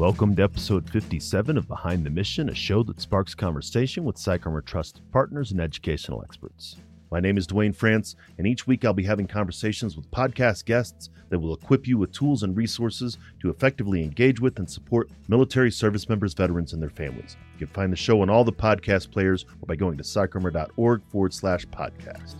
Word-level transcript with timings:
Welcome 0.00 0.34
to 0.36 0.42
episode 0.42 0.88
57 0.88 1.58
of 1.58 1.68
Behind 1.68 2.06
the 2.06 2.08
Mission, 2.08 2.48
a 2.48 2.54
show 2.54 2.82
that 2.84 3.02
sparks 3.02 3.34
conversation 3.34 4.02
with 4.02 4.16
PsychArmor 4.16 4.64
trusted 4.64 5.02
partners 5.12 5.52
and 5.52 5.60
educational 5.60 6.22
experts. 6.22 6.76
My 7.10 7.20
name 7.20 7.36
is 7.36 7.46
Duane 7.46 7.74
France, 7.74 8.16
and 8.38 8.46
each 8.46 8.66
week 8.66 8.82
I'll 8.82 8.94
be 8.94 9.04
having 9.04 9.26
conversations 9.26 9.98
with 9.98 10.10
podcast 10.10 10.64
guests 10.64 11.10
that 11.28 11.38
will 11.38 11.52
equip 11.52 11.86
you 11.86 11.98
with 11.98 12.12
tools 12.12 12.44
and 12.44 12.56
resources 12.56 13.18
to 13.42 13.50
effectively 13.50 14.02
engage 14.02 14.40
with 14.40 14.58
and 14.58 14.70
support 14.70 15.10
military 15.28 15.70
service 15.70 16.08
members, 16.08 16.32
veterans, 16.32 16.72
and 16.72 16.80
their 16.80 16.88
families. 16.88 17.36
You 17.58 17.66
can 17.66 17.74
find 17.74 17.92
the 17.92 17.96
show 17.96 18.22
on 18.22 18.30
all 18.30 18.42
the 18.42 18.52
podcast 18.54 19.10
players 19.10 19.44
or 19.60 19.66
by 19.66 19.76
going 19.76 19.98
to 19.98 20.02
psycharmor.org 20.02 21.02
forward 21.12 21.34
slash 21.34 21.66
podcast. 21.66 22.36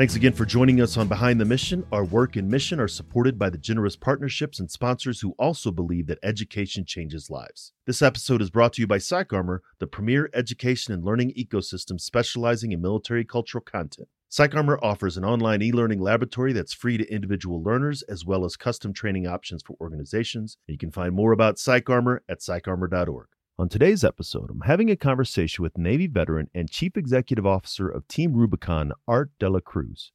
Thanks 0.00 0.16
again 0.16 0.32
for 0.32 0.46
joining 0.46 0.80
us 0.80 0.96
on 0.96 1.08
Behind 1.08 1.38
the 1.38 1.44
Mission. 1.44 1.84
Our 1.92 2.06
work 2.06 2.34
and 2.34 2.48
mission 2.48 2.80
are 2.80 2.88
supported 2.88 3.38
by 3.38 3.50
the 3.50 3.58
generous 3.58 3.96
partnerships 3.96 4.58
and 4.58 4.70
sponsors 4.70 5.20
who 5.20 5.34
also 5.38 5.70
believe 5.70 6.06
that 6.06 6.18
education 6.22 6.86
changes 6.86 7.28
lives. 7.28 7.74
This 7.84 8.00
episode 8.00 8.40
is 8.40 8.48
brought 8.48 8.72
to 8.72 8.80
you 8.80 8.86
by 8.86 8.96
PsychArmor, 8.96 9.58
the 9.78 9.86
premier 9.86 10.30
education 10.32 10.94
and 10.94 11.04
learning 11.04 11.34
ecosystem 11.34 12.00
specializing 12.00 12.72
in 12.72 12.80
military 12.80 13.26
cultural 13.26 13.62
content. 13.62 14.08
PsychArmor 14.30 14.78
offers 14.80 15.18
an 15.18 15.24
online 15.26 15.60
e 15.60 15.70
learning 15.70 16.00
laboratory 16.00 16.54
that's 16.54 16.72
free 16.72 16.96
to 16.96 17.12
individual 17.12 17.62
learners 17.62 18.00
as 18.00 18.24
well 18.24 18.46
as 18.46 18.56
custom 18.56 18.94
training 18.94 19.26
options 19.26 19.62
for 19.62 19.76
organizations. 19.82 20.56
You 20.66 20.78
can 20.78 20.92
find 20.92 21.14
more 21.14 21.32
about 21.32 21.56
PsychArmor 21.56 22.20
at 22.26 22.40
psycharmor.org. 22.40 23.26
On 23.60 23.68
today's 23.68 24.02
episode, 24.02 24.48
I'm 24.48 24.62
having 24.62 24.90
a 24.90 24.96
conversation 24.96 25.62
with 25.62 25.76
Navy 25.76 26.06
veteran 26.06 26.48
and 26.54 26.70
Chief 26.70 26.96
Executive 26.96 27.44
Officer 27.44 27.90
of 27.90 28.08
Team 28.08 28.32
Rubicon, 28.32 28.92
Art 29.06 29.32
Dela 29.38 29.60
Cruz. 29.60 30.12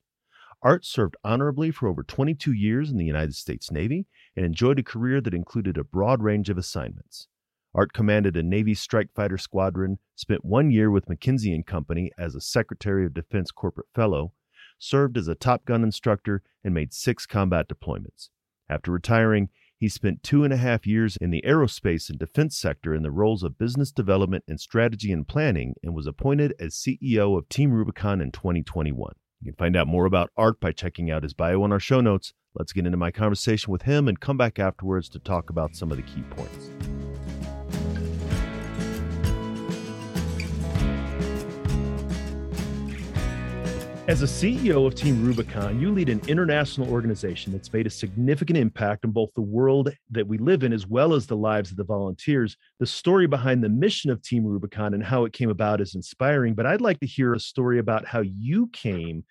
Art 0.64 0.84
served 0.84 1.16
honorably 1.24 1.70
for 1.70 1.88
over 1.88 2.02
22 2.02 2.52
years 2.52 2.90
in 2.90 2.98
the 2.98 3.06
United 3.06 3.36
States 3.36 3.70
Navy 3.70 4.08
and 4.36 4.48
enjoyed 4.48 4.80
a 4.80 4.84
career 4.84 5.22
that 5.22 5.36
included 5.36 5.78
a 5.78 5.84
broad 5.84 6.24
range 6.24 6.50
of 6.50 6.58
assignments. 6.58 7.28
Art 7.76 7.94
commanded 7.94 8.36
a 8.36 8.42
Navy 8.42 8.74
strike 8.74 9.14
fighter 9.14 9.38
squadron, 9.38 10.00
spent 10.16 10.44
one 10.44 10.72
year 10.72 10.90
with 10.90 11.06
McKinsey 11.06 11.54
and 11.54 11.68
Company 11.68 12.10
as 12.18 12.34
a 12.34 12.42
Secretary 12.42 13.06
of 13.06 13.14
Defense 13.14 13.52
Corporate 13.52 13.90
Fellow, 13.94 14.34
served 14.80 15.20
as 15.20 15.28
a 15.28 15.36
Top 15.36 15.66
Gun 15.66 15.84
instructor, 15.84 16.42
and 16.64 16.74
made 16.74 16.96
six 16.96 17.28
combat 17.28 17.68
deployments. 17.68 18.30
After 18.68 18.92
retiring, 18.92 19.50
he 19.86 19.90
spent 19.90 20.24
two 20.24 20.44
and 20.44 20.52
a 20.52 20.58
half 20.58 20.88
years 20.88 21.16
in 21.18 21.30
the 21.30 21.44
aerospace 21.46 22.10
and 22.10 22.18
defense 22.18 22.58
sector 22.58 22.96
in 22.96 23.04
the 23.04 23.12
roles 23.12 23.44
of 23.44 23.60
business 23.60 23.92
development 23.92 24.44
and 24.48 24.60
strategy 24.60 25.12
and 25.12 25.28
planning 25.28 25.76
and 25.84 25.94
was 25.94 26.08
appointed 26.08 26.56
as 26.60 26.74
CEO 26.74 27.38
of 27.38 27.48
Team 27.50 27.72
Rubicon 27.72 28.20
in 28.20 28.32
2021. 28.32 29.14
You 29.42 29.52
can 29.52 29.58
find 29.58 29.76
out 29.76 29.86
more 29.86 30.08
about 30.08 30.32
Art 30.36 30.60
by 30.60 30.72
checking 30.72 31.12
out 31.12 31.22
his 31.22 31.36
bio 31.36 31.62
on 31.62 31.72
our 31.72 31.80
show 31.80 32.02
notes. 32.02 32.34
Let's 32.56 32.74
get 32.74 32.88
into 32.88 32.98
my 32.98 33.12
conversation 33.12 33.72
with 33.72 33.84
him 33.84 34.08
and 34.08 34.20
come 34.20 34.38
back 34.38 34.58
afterwards 34.58 35.08
to 35.10 35.20
talk 35.20 35.52
about 35.52 35.76
some 35.76 35.92
of 35.92 35.98
the 35.98 36.04
key 36.04 36.24
points. 36.32 36.95
As 44.08 44.22
a 44.22 44.28
CEO 44.28 44.86
of 44.86 44.94
Team 44.94 45.26
Rubicon, 45.26 45.82
you 45.82 45.92
lead 45.92 46.10
an 46.10 46.22
international 46.28 46.92
organization 46.92 47.52
that's 47.52 47.74
made 47.74 47.88
a 47.88 47.90
significant 47.90 48.56
impact 48.56 49.04
on 49.04 49.10
both 49.10 49.34
the 49.34 49.42
world 49.42 49.92
that 50.12 50.28
we 50.28 50.38
live 50.38 50.62
in 50.62 50.74
as 50.74 50.86
well 50.86 51.16
as 51.16 51.26
the 51.26 51.36
lives 51.36 51.72
of 51.72 51.78
the 51.78 51.84
volunteers. 51.84 52.56
The 52.80 52.86
story 52.86 53.26
behind 53.26 53.64
the 53.64 53.70
mission 53.70 54.12
of 54.12 54.22
Team 54.22 54.46
Rubicon 54.46 54.94
and 54.94 55.04
how 55.04 55.26
it 55.26 55.34
came 55.34 55.50
about 55.50 55.82
is 55.82 55.96
inspiring, 55.96 56.54
but 56.54 56.68
I'd 56.68 56.82
like 56.82 57.00
to 57.00 57.08
hear 57.08 57.34
a 57.34 57.40
story 57.40 57.80
about 57.80 58.06
how 58.06 58.22
you 58.22 58.68
came 58.68 59.24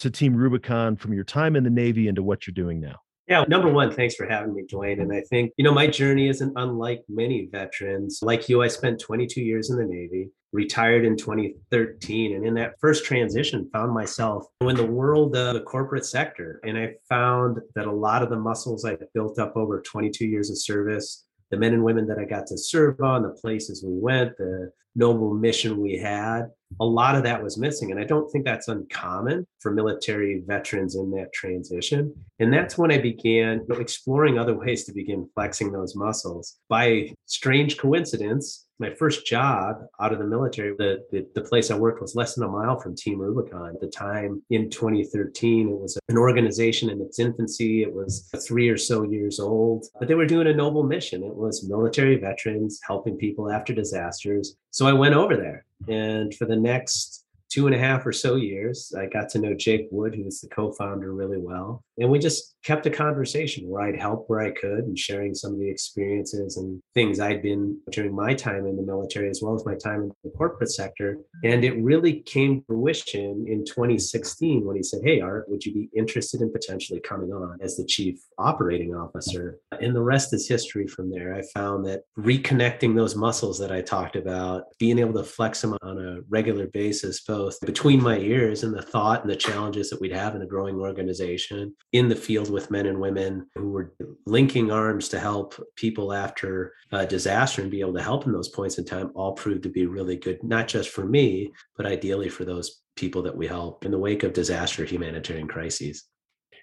to 0.00 0.10
Team 0.10 0.36
Rubicon 0.36 0.96
from 0.96 1.14
your 1.14 1.24
time 1.24 1.56
in 1.56 1.64
the 1.64 1.70
Navy 1.70 2.06
into 2.06 2.22
what 2.22 2.46
you're 2.46 2.52
doing 2.52 2.80
now. 2.80 2.96
Yeah, 3.28 3.44
number 3.46 3.70
one, 3.70 3.94
thanks 3.94 4.14
for 4.14 4.26
having 4.26 4.54
me, 4.54 4.64
Duane. 4.66 5.00
And 5.00 5.12
I 5.12 5.20
think, 5.20 5.52
you 5.58 5.64
know, 5.64 5.72
my 5.72 5.86
journey 5.86 6.28
isn't 6.28 6.54
unlike 6.56 7.02
many 7.10 7.46
veterans. 7.52 8.20
Like 8.22 8.48
you, 8.48 8.62
I 8.62 8.68
spent 8.68 9.00
22 9.00 9.42
years 9.42 9.68
in 9.68 9.76
the 9.76 9.84
Navy, 9.84 10.30
retired 10.52 11.04
in 11.04 11.14
2013. 11.14 12.36
And 12.36 12.46
in 12.46 12.54
that 12.54 12.80
first 12.80 13.04
transition, 13.04 13.68
found 13.70 13.92
myself 13.92 14.46
in 14.62 14.76
the 14.76 14.86
world 14.86 15.36
of 15.36 15.52
the 15.52 15.60
corporate 15.60 16.06
sector. 16.06 16.58
And 16.64 16.78
I 16.78 16.94
found 17.06 17.58
that 17.74 17.86
a 17.86 17.92
lot 17.92 18.22
of 18.22 18.30
the 18.30 18.38
muscles 18.38 18.86
I 18.86 18.96
built 19.12 19.38
up 19.38 19.56
over 19.56 19.82
22 19.82 20.26
years 20.26 20.48
of 20.48 20.58
service, 20.58 21.26
the 21.50 21.56
men 21.56 21.74
and 21.74 21.84
women 21.84 22.06
that 22.08 22.18
I 22.18 22.24
got 22.24 22.46
to 22.48 22.58
serve 22.58 23.00
on, 23.00 23.22
the 23.22 23.30
places 23.30 23.84
we 23.84 23.98
went, 23.98 24.36
the 24.36 24.70
noble 24.94 25.32
mission 25.32 25.80
we 25.80 25.96
had, 25.96 26.50
a 26.80 26.84
lot 26.84 27.14
of 27.14 27.22
that 27.22 27.42
was 27.42 27.56
missing. 27.56 27.90
And 27.90 28.00
I 28.00 28.04
don't 28.04 28.30
think 28.30 28.44
that's 28.44 28.68
uncommon 28.68 29.46
for 29.60 29.72
military 29.72 30.42
veterans 30.46 30.96
in 30.96 31.10
that 31.12 31.32
transition. 31.32 32.14
And 32.38 32.52
that's 32.52 32.76
when 32.76 32.90
I 32.90 32.98
began 32.98 33.66
exploring 33.70 34.38
other 34.38 34.58
ways 34.58 34.84
to 34.84 34.92
begin 34.92 35.28
flexing 35.34 35.72
those 35.72 35.96
muscles. 35.96 36.56
By 36.68 37.14
strange 37.26 37.78
coincidence, 37.78 38.66
my 38.78 38.94
first 38.94 39.26
job 39.26 39.84
out 40.00 40.12
of 40.12 40.18
the 40.18 40.26
military, 40.26 40.74
the, 40.76 41.04
the, 41.10 41.26
the, 41.34 41.40
place 41.40 41.70
I 41.70 41.76
worked 41.76 42.00
was 42.00 42.14
less 42.14 42.34
than 42.34 42.44
a 42.44 42.48
mile 42.48 42.78
from 42.78 42.94
Team 42.94 43.18
Rubicon. 43.18 43.70
At 43.74 43.80
the 43.80 43.88
time 43.88 44.42
in 44.50 44.70
2013, 44.70 45.68
it 45.68 45.78
was 45.78 45.98
an 46.08 46.16
organization 46.16 46.90
in 46.90 47.00
its 47.00 47.18
infancy. 47.18 47.82
It 47.82 47.92
was 47.92 48.30
three 48.46 48.68
or 48.68 48.76
so 48.76 49.02
years 49.02 49.40
old, 49.40 49.86
but 49.98 50.06
they 50.06 50.14
were 50.14 50.26
doing 50.26 50.46
a 50.46 50.54
noble 50.54 50.84
mission. 50.84 51.24
It 51.24 51.34
was 51.34 51.68
military 51.68 52.16
veterans 52.16 52.80
helping 52.86 53.16
people 53.16 53.50
after 53.50 53.74
disasters. 53.74 54.56
So 54.70 54.86
I 54.86 54.92
went 54.92 55.14
over 55.14 55.36
there. 55.36 55.64
And 55.88 56.34
for 56.34 56.44
the 56.44 56.56
next 56.56 57.24
two 57.48 57.66
and 57.66 57.74
a 57.74 57.78
half 57.78 58.06
or 58.06 58.12
so 58.12 58.36
years, 58.36 58.92
I 58.96 59.06
got 59.06 59.28
to 59.30 59.38
know 59.38 59.54
Jake 59.54 59.88
Wood, 59.90 60.14
who 60.14 60.24
was 60.24 60.40
the 60.40 60.48
co 60.48 60.72
founder, 60.72 61.12
really 61.12 61.38
well. 61.38 61.82
And 61.98 62.10
we 62.10 62.18
just 62.18 62.54
kept 62.64 62.86
a 62.86 62.90
conversation 62.90 63.68
where 63.68 63.82
I'd 63.82 64.00
help 64.00 64.28
where 64.28 64.40
I 64.40 64.50
could 64.50 64.80
and 64.80 64.98
sharing 64.98 65.34
some 65.34 65.52
of 65.52 65.58
the 65.58 65.70
experiences 65.70 66.56
and 66.56 66.80
things 66.94 67.20
I'd 67.20 67.42
been 67.42 67.78
during 67.90 68.14
my 68.14 68.34
time 68.34 68.66
in 68.66 68.76
the 68.76 68.82
military, 68.82 69.30
as 69.30 69.40
well 69.42 69.54
as 69.54 69.64
my 69.64 69.74
time 69.74 70.02
in 70.02 70.12
the 70.24 70.30
corporate 70.30 70.70
sector. 70.70 71.18
And 71.44 71.64
it 71.64 71.80
really 71.82 72.20
came 72.20 72.62
fruition 72.66 73.46
in 73.48 73.64
2016 73.64 74.64
when 74.64 74.76
he 74.76 74.82
said, 74.82 75.00
Hey, 75.04 75.20
Art, 75.20 75.48
would 75.48 75.64
you 75.64 75.72
be 75.72 75.88
interested 75.96 76.40
in 76.40 76.52
potentially 76.52 77.00
coming 77.00 77.32
on 77.32 77.58
as 77.60 77.76
the 77.76 77.84
chief 77.84 78.18
operating 78.38 78.94
officer? 78.94 79.60
And 79.80 79.94
the 79.94 80.02
rest 80.02 80.34
is 80.34 80.48
history 80.48 80.86
from 80.86 81.10
there. 81.10 81.34
I 81.34 81.42
found 81.54 81.86
that 81.86 82.02
reconnecting 82.18 82.94
those 82.94 83.14
muscles 83.14 83.58
that 83.60 83.72
I 83.72 83.82
talked 83.82 84.16
about, 84.16 84.64
being 84.78 84.98
able 84.98 85.14
to 85.14 85.24
flex 85.24 85.60
them 85.60 85.76
on 85.82 85.98
a 85.98 86.20
regular 86.28 86.66
basis, 86.66 87.22
both 87.22 87.58
between 87.60 88.02
my 88.02 88.18
ears 88.18 88.62
and 88.62 88.74
the 88.74 88.82
thought 88.82 89.22
and 89.22 89.30
the 89.30 89.36
challenges 89.36 89.90
that 89.90 90.00
we'd 90.00 90.12
have 90.12 90.34
in 90.34 90.42
a 90.42 90.46
growing 90.46 90.76
organization 90.76 91.74
in 91.92 92.08
the 92.08 92.16
field 92.16 92.47
with 92.50 92.70
men 92.70 92.86
and 92.86 93.00
women 93.00 93.46
who 93.54 93.70
were 93.70 93.94
linking 94.26 94.70
arms 94.70 95.08
to 95.08 95.18
help 95.18 95.54
people 95.76 96.12
after 96.12 96.74
a 96.92 97.06
disaster 97.06 97.62
and 97.62 97.70
be 97.70 97.80
able 97.80 97.94
to 97.94 98.02
help 98.02 98.26
in 98.26 98.32
those 98.32 98.48
points 98.48 98.78
in 98.78 98.84
time 98.84 99.10
all 99.14 99.32
proved 99.32 99.62
to 99.62 99.68
be 99.68 99.86
really 99.86 100.16
good, 100.16 100.42
not 100.42 100.68
just 100.68 100.90
for 100.90 101.04
me, 101.04 101.52
but 101.76 101.86
ideally 101.86 102.28
for 102.28 102.44
those 102.44 102.82
people 102.96 103.22
that 103.22 103.36
we 103.36 103.46
help 103.46 103.84
in 103.84 103.90
the 103.90 103.98
wake 103.98 104.22
of 104.22 104.32
disaster 104.32 104.84
humanitarian 104.84 105.48
crises. 105.48 106.04